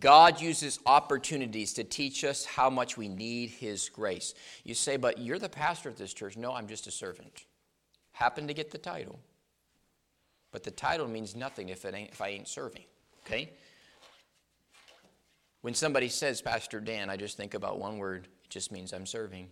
God 0.00 0.40
uses 0.40 0.80
opportunities 0.84 1.72
to 1.74 1.84
teach 1.84 2.24
us 2.24 2.44
how 2.44 2.68
much 2.68 2.96
we 2.96 3.08
need 3.08 3.50
His 3.50 3.88
grace. 3.88 4.34
You 4.64 4.74
say, 4.74 4.96
but 4.96 5.18
you're 5.18 5.38
the 5.38 5.48
pastor 5.48 5.88
of 5.88 5.96
this 5.96 6.12
church. 6.12 6.36
No, 6.36 6.52
I'm 6.52 6.66
just 6.66 6.86
a 6.86 6.90
servant. 6.90 7.44
Happen 8.12 8.48
to 8.48 8.54
get 8.54 8.70
the 8.70 8.78
title. 8.78 9.20
But 10.50 10.64
the 10.64 10.70
title 10.70 11.06
means 11.06 11.36
nothing 11.36 11.68
if, 11.68 11.84
it 11.84 11.94
ain't, 11.94 12.10
if 12.10 12.20
I 12.20 12.28
ain't 12.28 12.48
serving. 12.48 12.84
Okay? 13.24 13.50
When 15.66 15.74
somebody 15.74 16.08
says, 16.08 16.40
Pastor 16.40 16.78
Dan, 16.78 17.10
I 17.10 17.16
just 17.16 17.36
think 17.36 17.54
about 17.54 17.80
one 17.80 17.98
word, 17.98 18.28
it 18.44 18.50
just 18.50 18.70
means 18.70 18.92
I'm 18.92 19.04
serving. 19.04 19.48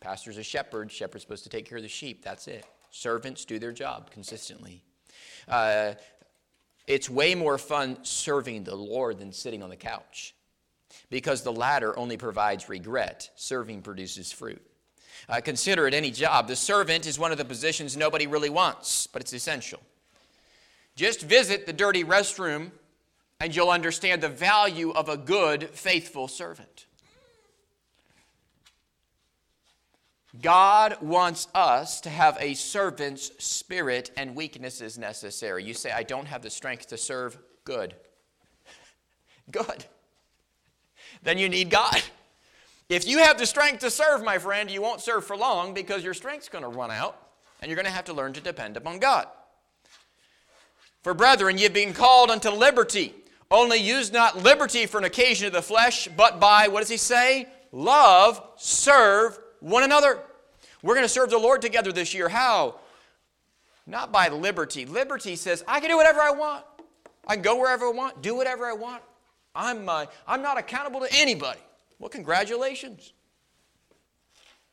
Pastor's 0.00 0.38
a 0.38 0.42
shepherd. 0.42 0.90
Shepherd's 0.90 1.24
supposed 1.24 1.42
to 1.42 1.50
take 1.50 1.68
care 1.68 1.76
of 1.76 1.82
the 1.82 1.90
sheep. 1.90 2.24
That's 2.24 2.48
it. 2.48 2.64
Servants 2.90 3.44
do 3.44 3.58
their 3.58 3.70
job 3.70 4.10
consistently. 4.10 4.82
Uh, 5.46 5.92
it's 6.86 7.10
way 7.10 7.34
more 7.34 7.58
fun 7.58 7.98
serving 8.02 8.64
the 8.64 8.74
Lord 8.74 9.18
than 9.18 9.30
sitting 9.30 9.62
on 9.62 9.68
the 9.68 9.76
couch 9.76 10.34
because 11.10 11.42
the 11.42 11.52
latter 11.52 11.94
only 11.98 12.16
provides 12.16 12.70
regret, 12.70 13.28
serving 13.36 13.82
produces 13.82 14.32
fruit. 14.32 14.62
Uh, 15.28 15.42
consider 15.42 15.86
it 15.86 15.92
any 15.92 16.10
job. 16.10 16.48
The 16.48 16.56
servant 16.56 17.06
is 17.06 17.18
one 17.18 17.30
of 17.30 17.36
the 17.36 17.44
positions 17.44 17.94
nobody 17.94 18.26
really 18.26 18.48
wants, 18.48 19.06
but 19.06 19.20
it's 19.20 19.34
essential. 19.34 19.82
Just 20.96 21.20
visit 21.20 21.66
the 21.66 21.74
dirty 21.74 22.04
restroom 22.04 22.70
and 23.40 23.54
you'll 23.54 23.70
understand 23.70 24.22
the 24.22 24.28
value 24.28 24.90
of 24.90 25.08
a 25.08 25.16
good, 25.16 25.70
faithful 25.70 26.26
servant. 26.28 26.86
God 30.40 30.98
wants 31.00 31.48
us 31.54 32.00
to 32.02 32.10
have 32.10 32.36
a 32.40 32.54
servant's 32.54 33.32
spirit, 33.42 34.10
and 34.16 34.36
weakness 34.36 34.80
is 34.80 34.98
necessary. 34.98 35.64
You 35.64 35.74
say, 35.74 35.90
I 35.90 36.02
don't 36.02 36.26
have 36.26 36.42
the 36.42 36.50
strength 36.50 36.88
to 36.88 36.98
serve. 36.98 37.38
Good. 37.64 37.94
Good. 39.50 39.84
Then 41.22 41.38
you 41.38 41.48
need 41.48 41.70
God. 41.70 42.02
If 42.88 43.06
you 43.06 43.18
have 43.18 43.38
the 43.38 43.46
strength 43.46 43.80
to 43.80 43.90
serve, 43.90 44.22
my 44.22 44.38
friend, 44.38 44.70
you 44.70 44.80
won't 44.80 45.00
serve 45.00 45.24
for 45.24 45.36
long 45.36 45.74
because 45.74 46.04
your 46.04 46.14
strength's 46.14 46.48
going 46.48 46.62
to 46.62 46.70
run 46.70 46.90
out, 46.90 47.20
and 47.60 47.68
you're 47.68 47.76
going 47.76 47.86
to 47.86 47.92
have 47.92 48.06
to 48.06 48.12
learn 48.12 48.32
to 48.34 48.40
depend 48.40 48.76
upon 48.76 48.98
God. 48.98 49.26
For 51.02 51.14
brethren, 51.14 51.58
you've 51.58 51.72
been 51.72 51.94
called 51.94 52.30
unto 52.30 52.50
liberty. 52.50 53.14
Only 53.50 53.78
use 53.78 54.12
not 54.12 54.42
liberty 54.42 54.86
for 54.86 54.98
an 54.98 55.04
occasion 55.04 55.46
of 55.46 55.52
the 55.52 55.62
flesh, 55.62 56.08
but 56.16 56.38
by, 56.38 56.68
what 56.68 56.80
does 56.80 56.90
he 56.90 56.98
say? 56.98 57.48
Love, 57.72 58.42
serve 58.56 59.38
one 59.60 59.82
another. 59.82 60.18
We're 60.82 60.94
going 60.94 61.04
to 61.04 61.08
serve 61.08 61.30
the 61.30 61.38
Lord 61.38 61.62
together 61.62 61.90
this 61.90 62.12
year. 62.12 62.28
How? 62.28 62.76
Not 63.86 64.12
by 64.12 64.28
liberty. 64.28 64.84
Liberty 64.84 65.34
says, 65.34 65.64
I 65.66 65.80
can 65.80 65.88
do 65.88 65.96
whatever 65.96 66.20
I 66.20 66.30
want. 66.30 66.64
I 67.26 67.34
can 67.34 67.42
go 67.42 67.58
wherever 67.58 67.86
I 67.86 67.90
want, 67.90 68.22
do 68.22 68.34
whatever 68.34 68.66
I 68.66 68.74
want. 68.74 69.02
I'm, 69.54 69.88
uh, 69.88 70.06
I'm 70.26 70.42
not 70.42 70.58
accountable 70.58 71.00
to 71.00 71.08
anybody. 71.12 71.60
Well, 71.98 72.08
congratulations. 72.10 73.12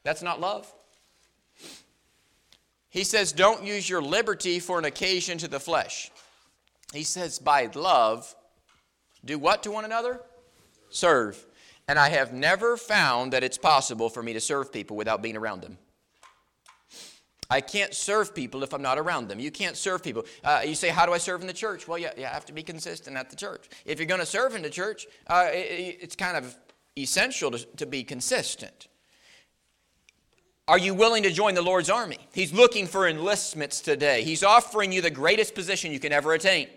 That's 0.03 0.21
not 0.21 0.39
love. 0.39 0.71
He 2.89 3.03
says, 3.03 3.31
don't 3.31 3.63
use 3.63 3.89
your 3.89 4.01
liberty 4.01 4.59
for 4.59 4.79
an 4.79 4.85
occasion 4.85 5.37
to 5.39 5.47
the 5.47 5.59
flesh. 5.59 6.11
He 6.93 7.03
says, 7.03 7.39
by 7.39 7.69
love, 7.73 8.33
do 9.25 9.39
what 9.39 9.63
to 9.63 9.71
one 9.71 9.85
another? 9.85 10.21
Serve. 10.89 11.43
And 11.87 11.99
I 11.99 12.09
have 12.09 12.33
never 12.33 12.77
found 12.77 13.33
that 13.33 13.43
it's 13.43 13.57
possible 13.57 14.09
for 14.09 14.23
me 14.23 14.33
to 14.33 14.39
serve 14.39 14.71
people 14.71 14.95
without 14.95 15.21
being 15.21 15.37
around 15.37 15.61
them. 15.61 15.77
I 17.49 17.61
can't 17.61 17.93
serve 17.93 18.33
people 18.33 18.63
if 18.63 18.73
I'm 18.73 18.81
not 18.81 18.97
around 18.97 19.27
them. 19.27 19.39
You 19.39 19.51
can't 19.51 19.77
serve 19.77 20.03
people. 20.03 20.25
Uh, 20.43 20.61
you 20.65 20.73
say, 20.73 20.89
How 20.89 21.05
do 21.05 21.13
I 21.13 21.19
serve 21.19 21.41
in 21.41 21.47
the 21.47 21.53
church? 21.53 21.87
Well, 21.87 21.99
you, 21.99 22.09
you 22.17 22.25
have 22.25 22.45
to 22.45 22.53
be 22.53 22.63
consistent 22.63 23.15
at 23.17 23.29
the 23.29 23.35
church. 23.35 23.67
If 23.85 23.99
you're 23.99 24.07
going 24.07 24.19
to 24.19 24.25
serve 24.25 24.55
in 24.55 24.63
the 24.63 24.69
church, 24.69 25.05
uh, 25.27 25.49
it, 25.51 25.99
it's 26.01 26.15
kind 26.15 26.37
of 26.37 26.55
essential 26.97 27.51
to, 27.51 27.63
to 27.77 27.85
be 27.85 28.03
consistent. 28.03 28.87
Are 30.67 30.79
you 30.79 30.95
willing 30.95 31.21
to 31.23 31.31
join 31.31 31.53
the 31.53 31.61
Lord's 31.61 31.91
army? 31.91 32.17
He's 32.33 32.51
looking 32.51 32.87
for 32.87 33.07
enlistments 33.07 33.81
today. 33.81 34.23
He's 34.23 34.43
offering 34.43 34.91
you 34.91 35.01
the 35.01 35.11
greatest 35.11 35.53
position 35.53 35.91
you 35.91 35.99
can 35.99 36.11
ever 36.11 36.33
attain. 36.33 36.67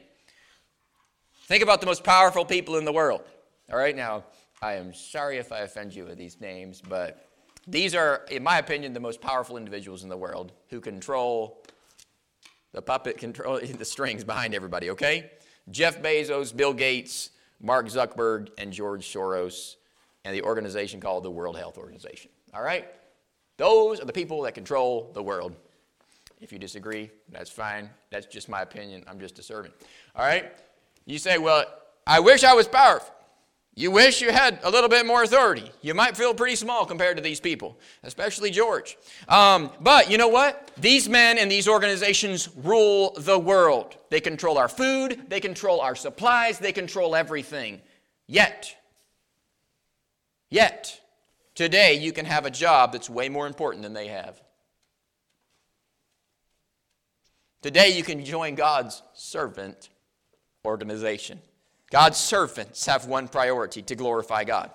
Think 1.49 1.63
about 1.63 1.81
the 1.81 1.87
most 1.87 2.05
powerful 2.05 2.45
people 2.45 2.77
in 2.77 2.85
the 2.85 2.93
world. 2.93 3.23
All 3.73 3.79
right, 3.79 3.97
now, 3.97 4.25
I 4.61 4.75
am 4.75 4.93
sorry 4.93 5.39
if 5.39 5.51
I 5.51 5.61
offend 5.61 5.95
you 5.95 6.05
with 6.05 6.19
these 6.19 6.39
names, 6.43 6.83
but 6.87 7.27
these 7.67 7.95
are, 7.95 8.27
in 8.31 8.43
my 8.43 8.59
opinion, 8.59 8.93
the 8.93 9.01
most 9.01 9.23
powerful 9.23 9.57
individuals 9.57 10.03
in 10.03 10.11
the 10.11 10.17
world 10.17 10.53
who 10.69 10.79
control 10.79 11.65
the 12.75 12.83
puppet, 12.83 13.17
control 13.17 13.59
the 13.79 13.85
strings 13.87 14.25
behind 14.25 14.55
everybody, 14.55 14.91
okay? 14.91 15.31
Jeff 15.71 16.03
Bezos, 16.03 16.55
Bill 16.55 16.75
Gates, 16.75 17.31
Mark 17.63 17.87
Zuckerberg, 17.87 18.51
and 18.59 18.71
George 18.71 19.11
Soros, 19.11 19.77
and 20.27 20.35
the 20.35 20.43
organization 20.43 21.01
called 21.01 21.25
the 21.25 21.31
World 21.31 21.57
Health 21.57 21.79
Organization. 21.79 22.31
All 22.53 22.63
right? 22.63 22.87
Those 23.57 24.01
are 24.01 24.05
the 24.05 24.13
people 24.13 24.43
that 24.43 24.53
control 24.53 25.11
the 25.15 25.23
world. 25.23 25.57
If 26.43 26.53
you 26.53 26.59
disagree, 26.59 27.11
that's 27.31 27.49
fine. 27.49 27.89
That's 28.11 28.27
just 28.27 28.51
my 28.51 28.61
opinion. 28.61 29.03
I'm 29.09 29.19
just 29.19 29.39
a 29.39 29.43
servant. 29.43 29.73
All 30.15 30.27
right? 30.27 30.53
You 31.09 31.19
say, 31.19 31.39
well, 31.39 31.65
I 32.07 32.21
wish 32.21 32.45
I 32.45 32.53
was 32.53 32.69
powerful. 32.69 33.15
You 33.75 33.91
wish 33.91 34.21
you 34.21 34.31
had 34.31 34.59
a 34.63 34.71
little 34.71 34.91
bit 34.91 35.07
more 35.07 35.23
authority. 35.23 35.71
You 35.81 35.95
might 35.95 36.19
feel 36.19 36.35
pretty 36.35 36.55
small 36.55 36.85
compared 36.85 37.17
to 37.17 37.23
these 37.23 37.41
people, 37.41 37.79
especially 38.03 38.51
George. 38.51 38.99
Um, 39.27 39.71
but 39.81 40.11
you 40.11 40.19
know 40.19 40.29
what? 40.29 40.71
These 40.77 41.09
men 41.09 41.39
and 41.39 41.51
these 41.51 41.67
organizations 41.67 42.51
rule 42.57 43.15
the 43.17 43.39
world. 43.39 43.97
They 44.11 44.21
control 44.21 44.59
our 44.59 44.69
food, 44.69 45.23
they 45.29 45.41
control 45.41 45.81
our 45.81 45.97
supplies, 45.97 46.59
they 46.59 46.73
control 46.73 47.17
everything. 47.17 47.81
Yet, 48.27 48.77
yet, 50.51 51.01
today 51.55 51.95
you 51.95 52.13
can 52.13 52.27
have 52.27 52.45
a 52.45 52.51
job 52.51 52.93
that's 52.93 53.09
way 53.09 53.31
more 53.31 53.47
important 53.47 53.83
than 53.83 53.95
they 53.95 54.09
have. 54.09 54.43
Today 57.63 57.97
you 57.97 58.03
can 58.03 58.27
join 58.27 58.57
God's 58.57 59.03
servant 59.15 59.89
organization. 60.65 61.41
God's 61.91 62.19
servants 62.19 62.87
have 62.87 63.07
one 63.07 63.29
priority 63.29 63.83
to 63.83 63.95
glorify 63.95 64.45
God. 64.45 64.71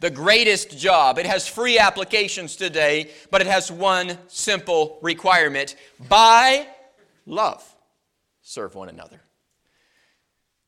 The 0.00 0.10
greatest 0.10 0.78
job, 0.78 1.18
it 1.18 1.26
has 1.26 1.48
free 1.48 1.78
applications 1.78 2.56
today, 2.56 3.10
but 3.30 3.40
it 3.40 3.46
has 3.46 3.70
one 3.70 4.16
simple 4.28 4.98
requirement 5.02 5.74
by 6.08 6.68
love, 7.26 7.64
serve 8.42 8.74
one 8.74 8.88
another. 8.88 9.20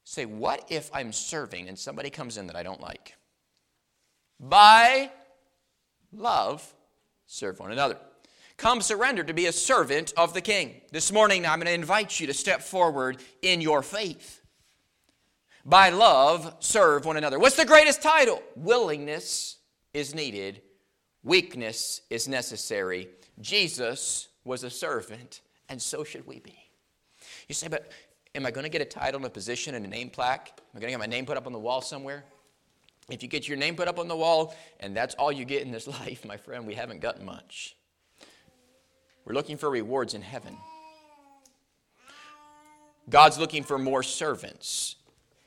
Say, 0.04 0.24
what 0.24 0.66
if 0.68 0.90
I'm 0.92 1.12
serving 1.12 1.68
and 1.68 1.78
somebody 1.78 2.10
comes 2.10 2.36
in 2.36 2.48
that 2.48 2.56
I 2.56 2.64
don't 2.64 2.80
like? 2.80 3.14
By 4.40 5.10
love, 6.12 6.74
serve 7.26 7.60
one 7.60 7.70
another. 7.70 7.96
Come 8.60 8.82
surrender 8.82 9.24
to 9.24 9.32
be 9.32 9.46
a 9.46 9.52
servant 9.52 10.12
of 10.18 10.34
the 10.34 10.42
king. 10.42 10.82
This 10.92 11.10
morning, 11.10 11.46
I'm 11.46 11.60
going 11.60 11.68
to 11.68 11.72
invite 11.72 12.20
you 12.20 12.26
to 12.26 12.34
step 12.34 12.60
forward 12.60 13.16
in 13.40 13.62
your 13.62 13.82
faith 13.82 14.42
by 15.64 15.88
love, 15.88 16.56
serve 16.60 17.06
one 17.06 17.16
another. 17.16 17.38
What's 17.38 17.56
the 17.56 17.64
greatest 17.64 18.02
title? 18.02 18.42
Willingness 18.56 19.56
is 19.94 20.14
needed, 20.14 20.60
weakness 21.22 22.02
is 22.10 22.28
necessary. 22.28 23.08
Jesus 23.40 24.28
was 24.44 24.62
a 24.62 24.68
servant, 24.68 25.40
and 25.70 25.80
so 25.80 26.04
should 26.04 26.26
we 26.26 26.40
be. 26.40 26.58
You 27.48 27.54
say, 27.54 27.68
but 27.68 27.90
am 28.34 28.44
I 28.44 28.50
going 28.50 28.64
to 28.64 28.70
get 28.70 28.82
a 28.82 28.84
title 28.84 29.16
and 29.16 29.26
a 29.26 29.30
position 29.30 29.74
and 29.74 29.86
a 29.86 29.88
name 29.88 30.10
plaque? 30.10 30.50
Am 30.58 30.76
I 30.76 30.80
going 30.80 30.92
to 30.92 30.98
get 30.98 31.00
my 31.00 31.06
name 31.06 31.24
put 31.24 31.38
up 31.38 31.46
on 31.46 31.54
the 31.54 31.58
wall 31.58 31.80
somewhere? 31.80 32.24
If 33.08 33.22
you 33.22 33.28
get 33.30 33.48
your 33.48 33.56
name 33.56 33.74
put 33.74 33.88
up 33.88 33.98
on 33.98 34.06
the 34.06 34.16
wall 34.16 34.54
and 34.80 34.94
that's 34.94 35.14
all 35.14 35.32
you 35.32 35.46
get 35.46 35.62
in 35.62 35.70
this 35.70 35.86
life, 36.00 36.26
my 36.26 36.36
friend, 36.36 36.66
we 36.66 36.74
haven't 36.74 37.00
gotten 37.00 37.24
much. 37.24 37.74
We're 39.30 39.34
looking 39.34 39.58
for 39.58 39.70
rewards 39.70 40.14
in 40.14 40.22
heaven. 40.22 40.56
God's 43.08 43.38
looking 43.38 43.62
for 43.62 43.78
more 43.78 44.02
servants. 44.02 44.96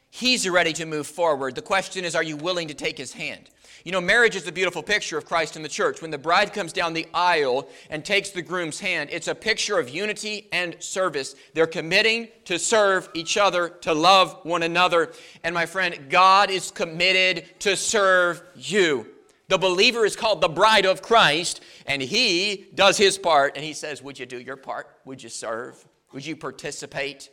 He's 0.09 0.47
ready 0.47 0.71
to 0.71 0.85
move 0.85 1.05
forward. 1.05 1.55
The 1.55 1.63
question 1.63 2.05
is, 2.05 2.15
are 2.15 2.23
you 2.23 2.37
willing 2.37 2.69
to 2.69 2.73
take 2.73 2.97
his 2.97 3.11
hand? 3.11 3.49
You 3.83 3.91
know, 3.91 3.99
marriage 3.99 4.37
is 4.37 4.47
a 4.47 4.53
beautiful 4.53 4.83
picture 4.83 5.17
of 5.17 5.25
Christ 5.25 5.57
in 5.57 5.63
the 5.63 5.67
church. 5.67 6.01
When 6.01 6.11
the 6.11 6.17
bride 6.17 6.53
comes 6.53 6.71
down 6.71 6.93
the 6.93 7.07
aisle 7.13 7.67
and 7.89 8.05
takes 8.05 8.29
the 8.29 8.41
groom's 8.41 8.79
hand, 8.79 9.09
it's 9.11 9.27
a 9.27 9.35
picture 9.35 9.77
of 9.77 9.89
unity 9.89 10.47
and 10.53 10.77
service. 10.79 11.35
They're 11.53 11.67
committing 11.67 12.29
to 12.45 12.57
serve 12.59 13.09
each 13.13 13.35
other, 13.35 13.67
to 13.81 13.93
love 13.93 14.39
one 14.43 14.63
another. 14.63 15.11
And 15.43 15.53
my 15.53 15.65
friend, 15.65 16.07
God 16.09 16.49
is 16.49 16.71
committed 16.71 17.59
to 17.59 17.75
serve 17.75 18.41
you. 18.55 19.07
The 19.49 19.57
believer 19.57 20.05
is 20.05 20.15
called 20.15 20.41
the 20.41 20.47
bride 20.47 20.85
of 20.85 21.01
Christ, 21.01 21.61
and 21.85 22.01
he 22.01 22.67
does 22.73 22.97
his 22.97 23.17
part, 23.17 23.55
and 23.55 23.63
he 23.63 23.73
says, 23.73 24.01
Would 24.01 24.17
you 24.17 24.25
do 24.25 24.39
your 24.39 24.55
part? 24.55 24.87
Would 25.05 25.21
you 25.21 25.29
serve? 25.29 25.83
Would 26.13 26.25
you 26.25 26.35
participate? 26.35 27.29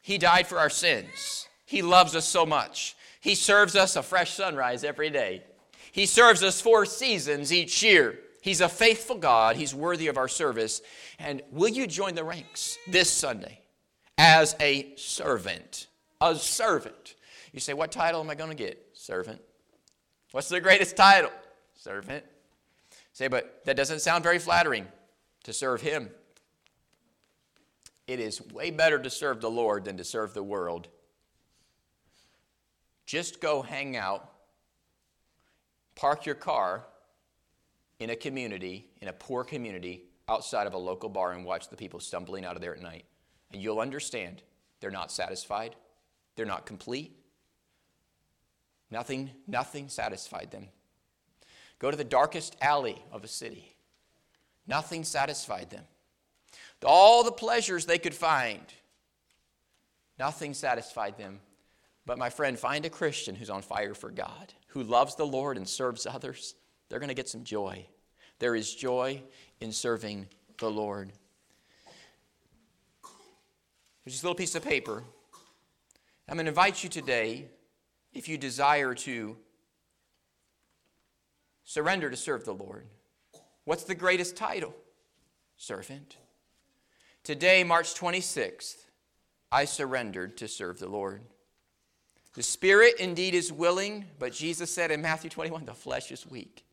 He 0.00 0.18
died 0.18 0.46
for 0.46 0.58
our 0.58 0.70
sins. 0.70 1.48
He 1.66 1.82
loves 1.82 2.14
us 2.14 2.26
so 2.26 2.46
much. 2.46 2.96
He 3.20 3.34
serves 3.34 3.74
us 3.74 3.96
a 3.96 4.02
fresh 4.02 4.34
sunrise 4.34 4.84
every 4.84 5.10
day. 5.10 5.42
He 5.90 6.06
serves 6.06 6.42
us 6.44 6.60
four 6.60 6.86
seasons 6.86 7.52
each 7.52 7.82
year. 7.82 8.20
He's 8.40 8.60
a 8.60 8.68
faithful 8.68 9.16
God. 9.16 9.56
He's 9.56 9.74
worthy 9.74 10.06
of 10.06 10.16
our 10.16 10.28
service. 10.28 10.80
And 11.18 11.42
will 11.50 11.68
you 11.68 11.88
join 11.88 12.14
the 12.14 12.22
ranks 12.22 12.78
this 12.86 13.10
Sunday 13.10 13.60
as 14.16 14.54
a 14.60 14.94
servant? 14.94 15.88
A 16.20 16.36
servant. 16.36 17.16
You 17.52 17.58
say, 17.58 17.74
What 17.74 17.90
title 17.90 18.20
am 18.20 18.30
I 18.30 18.36
going 18.36 18.50
to 18.50 18.56
get? 18.56 18.85
Servant. 19.06 19.40
What's 20.32 20.48
the 20.48 20.60
greatest 20.60 20.96
title? 20.96 21.30
Servant. 21.76 22.24
Say, 23.12 23.28
but 23.28 23.62
that 23.64 23.76
doesn't 23.76 24.00
sound 24.00 24.24
very 24.24 24.40
flattering 24.40 24.84
to 25.44 25.52
serve 25.52 25.80
Him. 25.80 26.10
It 28.08 28.18
is 28.18 28.42
way 28.50 28.72
better 28.72 28.98
to 28.98 29.08
serve 29.08 29.40
the 29.40 29.48
Lord 29.48 29.84
than 29.84 29.96
to 29.98 30.02
serve 30.02 30.34
the 30.34 30.42
world. 30.42 30.88
Just 33.06 33.40
go 33.40 33.62
hang 33.62 33.96
out, 33.96 34.28
park 35.94 36.26
your 36.26 36.34
car 36.34 36.84
in 38.00 38.10
a 38.10 38.16
community, 38.16 38.88
in 39.00 39.06
a 39.06 39.12
poor 39.12 39.44
community, 39.44 40.02
outside 40.28 40.66
of 40.66 40.74
a 40.74 40.78
local 40.78 41.08
bar 41.08 41.30
and 41.30 41.44
watch 41.44 41.68
the 41.68 41.76
people 41.76 42.00
stumbling 42.00 42.44
out 42.44 42.56
of 42.56 42.60
there 42.60 42.74
at 42.74 42.82
night. 42.82 43.04
And 43.52 43.62
you'll 43.62 43.78
understand 43.78 44.42
they're 44.80 44.90
not 44.90 45.12
satisfied, 45.12 45.76
they're 46.34 46.44
not 46.44 46.66
complete. 46.66 47.16
Nothing, 48.90 49.30
nothing 49.46 49.88
satisfied 49.88 50.50
them. 50.50 50.68
Go 51.78 51.90
to 51.90 51.96
the 51.96 52.04
darkest 52.04 52.56
alley 52.60 53.02
of 53.12 53.24
a 53.24 53.28
city. 53.28 53.76
Nothing 54.66 55.04
satisfied 55.04 55.70
them 55.70 55.84
all 56.84 57.24
the 57.24 57.32
pleasures 57.32 57.84
they 57.86 57.98
could 57.98 58.14
find. 58.14 58.62
Nothing 60.18 60.54
satisfied 60.54 61.18
them. 61.18 61.40
But 62.04 62.18
my 62.18 62.30
friend, 62.30 62.58
find 62.58 62.84
a 62.86 62.90
Christian 62.90 63.34
who's 63.34 63.50
on 63.50 63.62
fire 63.62 63.94
for 63.94 64.10
God, 64.10 64.54
who 64.68 64.82
loves 64.82 65.16
the 65.16 65.26
Lord 65.26 65.56
and 65.56 65.68
serves 65.68 66.06
others. 66.06 66.54
They're 66.88 67.00
going 67.00 67.08
to 67.08 67.14
get 67.14 67.28
some 67.28 67.44
joy. 67.44 67.86
There 68.38 68.54
is 68.54 68.74
joy 68.74 69.22
in 69.60 69.72
serving 69.72 70.28
the 70.58 70.70
Lord. 70.70 71.12
Here's 74.04 74.14
this 74.14 74.22
little 74.22 74.36
piece 74.36 74.54
of 74.54 74.62
paper. 74.62 75.02
I'm 76.28 76.36
going 76.36 76.46
to 76.46 76.50
invite 76.50 76.82
you 76.84 76.88
today, 76.88 77.48
if 78.16 78.28
you 78.28 78.38
desire 78.38 78.94
to 78.94 79.36
surrender 81.64 82.08
to 82.08 82.16
serve 82.16 82.44
the 82.46 82.54
Lord. 82.54 82.86
What's 83.64 83.84
the 83.84 83.94
greatest 83.94 84.36
title? 84.36 84.74
Servant. 85.58 86.16
Today, 87.24 87.62
March 87.62 87.94
26th, 87.94 88.76
I 89.52 89.66
surrendered 89.66 90.38
to 90.38 90.48
serve 90.48 90.78
the 90.78 90.88
Lord. 90.88 91.22
The 92.34 92.42
spirit 92.42 92.94
indeed 92.98 93.34
is 93.34 93.52
willing, 93.52 94.06
but 94.18 94.32
Jesus 94.32 94.70
said 94.70 94.90
in 94.90 95.02
Matthew 95.02 95.28
21, 95.28 95.66
the 95.66 95.74
flesh 95.74 96.10
is 96.10 96.26
weak. 96.26 96.64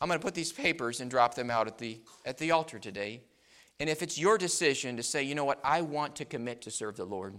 I'm 0.00 0.08
going 0.08 0.18
to 0.18 0.24
put 0.24 0.34
these 0.34 0.52
papers 0.52 1.00
and 1.00 1.10
drop 1.10 1.34
them 1.34 1.50
out 1.50 1.66
at 1.66 1.78
the, 1.78 2.00
at 2.24 2.38
the 2.38 2.52
altar 2.52 2.78
today. 2.78 3.22
And 3.80 3.88
if 3.88 4.02
it's 4.02 4.18
your 4.18 4.38
decision 4.38 4.96
to 4.96 5.02
say, 5.02 5.22
you 5.22 5.34
know 5.34 5.44
what, 5.44 5.60
I 5.64 5.82
want 5.82 6.16
to 6.16 6.24
commit 6.24 6.62
to 6.62 6.70
serve 6.70 6.96
the 6.96 7.04
Lord, 7.04 7.34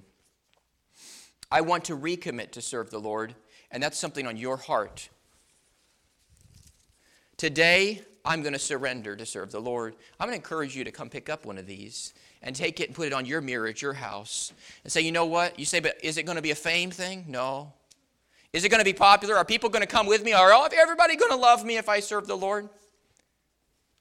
I 1.52 1.62
want 1.62 1.86
to 1.86 1.98
recommit 1.98 2.52
to 2.52 2.62
serve 2.62 2.90
the 2.90 3.00
Lord, 3.00 3.36
and 3.72 3.84
that's 3.84 3.98
something 3.98 4.26
on 4.26 4.38
your 4.38 4.58
heart. 4.58 5.10
Today, 7.36 8.02
I'm 8.24 8.42
going 8.42 8.54
to 8.54 8.60
surrender 8.60 9.16
to 9.16 9.26
serve 9.26 9.52
the 9.52 9.60
Lord. 9.60 9.96
I'm 10.20 10.28
going 10.28 10.40
to 10.40 10.44
encourage 10.44 10.76
you 10.76 10.84
to 10.84 10.92
come 10.92 11.10
pick 11.10 11.28
up 11.28 11.46
one 11.46 11.58
of 11.58 11.66
these 11.66 12.14
and 12.42 12.56
take 12.56 12.80
it 12.80 12.88
and 12.88 12.96
put 12.96 13.08
it 13.08 13.14
on 13.14 13.26
your 13.26 13.42
mirror 13.42 13.68
at 13.68 13.82
your 13.82 13.94
house 13.94 14.54
and 14.84 14.94
say, 14.94 15.02
you 15.02 15.12
know 15.12 15.26
what? 15.26 15.58
You 15.60 15.66
say, 15.66 15.80
but 15.80 15.98
is 16.04 16.18
it 16.18 16.24
going 16.24 16.36
to 16.36 16.42
be 16.42 16.52
a 16.52 16.56
fame 16.56 16.92
thing? 16.92 17.26
No. 17.28 17.74
Is 18.54 18.64
it 18.64 18.70
going 18.70 18.80
to 18.80 18.86
be 18.86 18.94
popular? 18.94 19.36
Are 19.36 19.46
people 19.46 19.70
going 19.70 19.82
to 19.82 19.88
come 19.88 20.06
with 20.06 20.24
me? 20.24 20.34
Are 20.34 20.52
everybody 20.74 21.16
going 21.16 21.32
to 21.32 21.38
love 21.38 21.66
me 21.66 21.78
if 21.78 21.90
I 21.90 22.00
serve 22.00 22.28
the 22.28 22.38
Lord? 22.38 22.70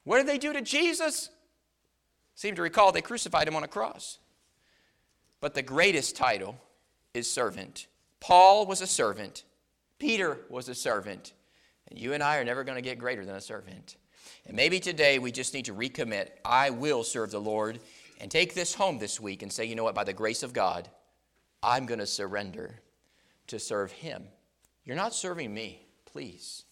What 0.04 0.18
did 0.18 0.26
they 0.26 0.38
do 0.38 0.52
to 0.52 0.60
Jesus? 0.60 1.30
Seem 2.34 2.54
to 2.56 2.62
recall 2.62 2.92
they 2.92 3.02
crucified 3.02 3.48
him 3.48 3.56
on 3.56 3.64
a 3.64 3.68
cross. 3.68 4.18
But 5.40 5.54
the 5.54 5.62
greatest 5.62 6.16
title 6.16 6.56
is 7.14 7.30
servant. 7.30 7.86
Paul 8.20 8.66
was 8.66 8.80
a 8.80 8.86
servant. 8.86 9.44
Peter 9.98 10.38
was 10.48 10.68
a 10.68 10.74
servant. 10.74 11.32
And 11.88 11.98
you 11.98 12.12
and 12.12 12.22
I 12.22 12.38
are 12.38 12.44
never 12.44 12.64
going 12.64 12.76
to 12.76 12.82
get 12.82 12.98
greater 12.98 13.24
than 13.24 13.34
a 13.34 13.40
servant. 13.40 13.96
And 14.46 14.56
maybe 14.56 14.80
today 14.80 15.18
we 15.18 15.32
just 15.32 15.54
need 15.54 15.64
to 15.66 15.74
recommit 15.74 16.28
I 16.44 16.70
will 16.70 17.02
serve 17.02 17.30
the 17.30 17.40
Lord 17.40 17.80
and 18.20 18.30
take 18.30 18.54
this 18.54 18.74
home 18.74 18.98
this 18.98 19.18
week 19.18 19.42
and 19.42 19.52
say, 19.52 19.64
you 19.64 19.74
know 19.74 19.84
what, 19.84 19.94
by 19.94 20.04
the 20.04 20.12
grace 20.12 20.42
of 20.42 20.52
God, 20.52 20.88
I'm 21.62 21.86
going 21.86 22.00
to 22.00 22.06
surrender 22.06 22.80
to 23.48 23.58
serve 23.58 23.92
Him. 23.92 24.24
You're 24.84 24.96
not 24.96 25.14
serving 25.14 25.52
me, 25.52 25.86
please. 26.04 26.64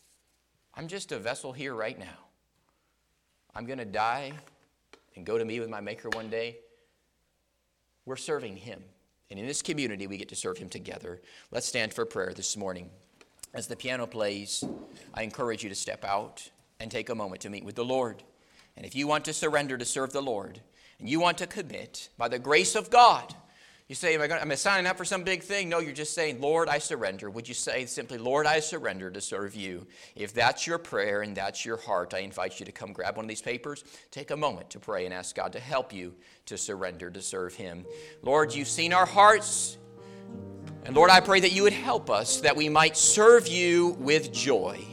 I'm 0.75 0.89
just 0.89 1.13
a 1.13 1.19
vessel 1.19 1.53
here 1.53 1.75
right 1.75 1.99
now. 1.99 2.19
I'm 3.55 3.67
going 3.67 3.79
to 3.79 3.85
die 3.85 4.33
and 5.17 5.27
go 5.27 5.39
to 5.39 5.45
meet 5.45 5.61
with 5.61 5.69
my 5.69 5.81
Maker 5.81 6.09
one 6.11 6.31
day. 6.31 6.59
We're 8.05 8.17
serving 8.17 8.57
Him. 8.57 8.83
And 9.31 9.39
in 9.39 9.47
this 9.47 9.63
community, 9.63 10.07
we 10.07 10.17
get 10.17 10.29
to 10.31 10.37
serve 10.37 10.59
Him 10.59 10.69
together. 10.69 11.21
Let's 11.51 11.67
stand 11.67 11.93
for 11.93 12.05
prayer 12.05 12.33
this 12.35 12.57
morning. 12.57 12.91
As 13.55 13.67
the 13.67 13.77
piano 13.77 14.07
plays, 14.07 14.65
I 15.15 15.23
encourage 15.23 15.63
you 15.63 15.69
to 15.69 15.75
step 15.75 16.05
out 16.05 16.51
and 16.81 16.91
take 16.91 17.09
a 17.09 17.15
moment 17.15 17.43
to 17.43 17.51
meet 17.51 17.65
with 17.65 17.75
the 17.75 17.85
Lord. 17.85 18.23
And 18.77 18.87
if 18.87 18.95
you 18.95 19.07
want 19.07 19.25
to 19.27 19.33
surrender 19.33 19.77
to 19.77 19.85
serve 19.85 20.13
the 20.13 20.23
Lord, 20.23 20.61
and 20.99 21.09
you 21.09 21.21
want 21.21 21.39
to 21.39 21.47
commit 21.47 22.09
by 22.17 22.29
the 22.29 22.39
grace 22.39 22.75
of 22.75 22.91
God, 22.91 23.35
you 23.89 23.95
say, 23.95 24.15
am 24.15 24.21
I, 24.21 24.27
going, 24.27 24.43
am 24.43 24.51
I 24.51 24.55
signing 24.55 24.87
up 24.87 24.99
for 24.99 25.07
some 25.07 25.23
big 25.23 25.43
thing? 25.43 25.71
No, 25.71 25.79
you're 25.79 25.95
just 25.95 26.13
saying, 26.13 26.43
Lord, 26.43 26.69
I 26.69 26.77
surrender. 26.77 27.31
Would 27.31 27.49
you 27.49 27.55
say 27.55 27.87
simply, 27.87 28.19
Lord, 28.19 28.45
I 28.45 28.61
surrender 28.61 29.11
to 29.11 29.21
serve 29.23 29.55
you? 29.55 29.87
If 30.15 30.35
that's 30.35 30.67
your 30.67 30.77
prayer 30.77 31.23
and 31.23 31.35
that's 31.35 31.65
your 31.65 31.79
heart, 31.79 32.13
I 32.13 32.19
invite 32.19 32.61
you 32.61 32.67
to 32.67 32.73
come 32.73 32.93
grab 32.93 33.17
one 33.17 33.25
of 33.25 33.31
these 33.31 33.41
papers, 33.41 33.85
take 34.11 34.31
a 34.31 34.37
moment 34.37 34.69
to 34.71 34.79
pray 34.79 35.07
and 35.07 35.15
ask 35.15 35.35
God 35.35 35.55
to 35.55 35.61
help 35.61 35.91
you 35.95 36.15
to 36.47 36.59
surrender 36.59 37.09
to 37.09 37.23
serve 37.23 37.55
Him. 37.55 37.87
Lord, 38.23 38.55
you've 38.55 38.69
seen 38.69 38.93
our 38.93 39.07
hearts. 39.07 39.79
And 40.85 40.95
Lord, 40.95 41.09
I 41.09 41.21
pray 41.21 41.41
that 41.41 41.53
you 41.53 41.63
would 41.63 41.73
help 41.73 42.11
us 42.11 42.43
that 42.43 42.55
we 42.55 42.69
might 42.69 42.95
serve 42.95 43.49
you 43.49 43.97
with 43.99 44.33
joy. 44.35 44.85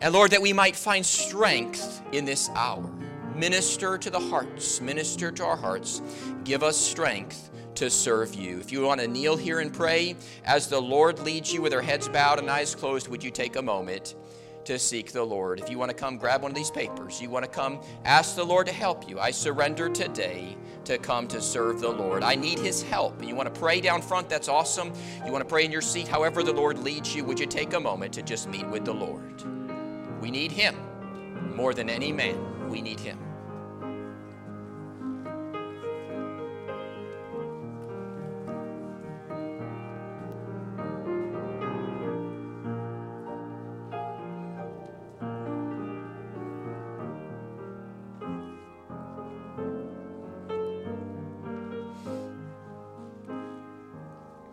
And 0.00 0.12
Lord, 0.12 0.32
that 0.32 0.42
we 0.42 0.52
might 0.52 0.74
find 0.74 1.06
strength 1.06 2.02
in 2.10 2.24
this 2.24 2.48
hour. 2.50 2.92
Minister 3.36 3.96
to 3.96 4.10
the 4.10 4.18
hearts, 4.18 4.80
minister 4.80 5.30
to 5.30 5.44
our 5.44 5.56
hearts. 5.56 6.02
Give 6.42 6.64
us 6.64 6.76
strength 6.76 7.48
to 7.78 7.88
serve 7.88 8.34
you. 8.34 8.58
If 8.58 8.72
you 8.72 8.82
want 8.82 9.00
to 9.00 9.06
kneel 9.06 9.36
here 9.36 9.60
and 9.60 9.72
pray, 9.72 10.16
as 10.44 10.66
the 10.66 10.80
Lord 10.80 11.20
leads 11.20 11.52
you 11.52 11.62
with 11.62 11.72
our 11.72 11.80
heads 11.80 12.08
bowed 12.08 12.40
and 12.40 12.50
eyes 12.50 12.74
closed, 12.74 13.06
would 13.06 13.22
you 13.22 13.30
take 13.30 13.54
a 13.54 13.62
moment 13.62 14.16
to 14.64 14.80
seek 14.80 15.12
the 15.12 15.22
Lord? 15.22 15.60
If 15.60 15.70
you 15.70 15.78
want 15.78 15.90
to 15.90 15.96
come 15.96 16.18
grab 16.18 16.42
one 16.42 16.50
of 16.50 16.56
these 16.56 16.72
papers, 16.72 17.22
you 17.22 17.30
want 17.30 17.44
to 17.44 17.50
come 17.50 17.80
ask 18.04 18.34
the 18.34 18.44
Lord 18.44 18.66
to 18.66 18.72
help 18.72 19.08
you. 19.08 19.20
I 19.20 19.30
surrender 19.30 19.88
today 19.88 20.56
to 20.86 20.98
come 20.98 21.28
to 21.28 21.40
serve 21.40 21.80
the 21.80 21.88
Lord. 21.88 22.24
I 22.24 22.34
need 22.34 22.58
His 22.58 22.82
help. 22.82 23.24
You 23.24 23.36
want 23.36 23.54
to 23.54 23.60
pray 23.60 23.80
down 23.80 24.02
front? 24.02 24.28
That's 24.28 24.48
awesome. 24.48 24.92
You 25.24 25.30
want 25.30 25.42
to 25.42 25.48
pray 25.48 25.64
in 25.64 25.70
your 25.70 25.80
seat? 25.80 26.08
However, 26.08 26.42
the 26.42 26.52
Lord 26.52 26.80
leads 26.80 27.14
you, 27.14 27.22
would 27.24 27.38
you 27.38 27.46
take 27.46 27.74
a 27.74 27.80
moment 27.80 28.12
to 28.14 28.22
just 28.22 28.48
meet 28.48 28.66
with 28.66 28.84
the 28.84 28.94
Lord? 28.94 29.40
We 30.20 30.32
need 30.32 30.50
Him 30.50 30.74
more 31.54 31.74
than 31.74 31.88
any 31.88 32.10
man. 32.10 32.68
We 32.68 32.82
need 32.82 32.98
Him. 32.98 33.27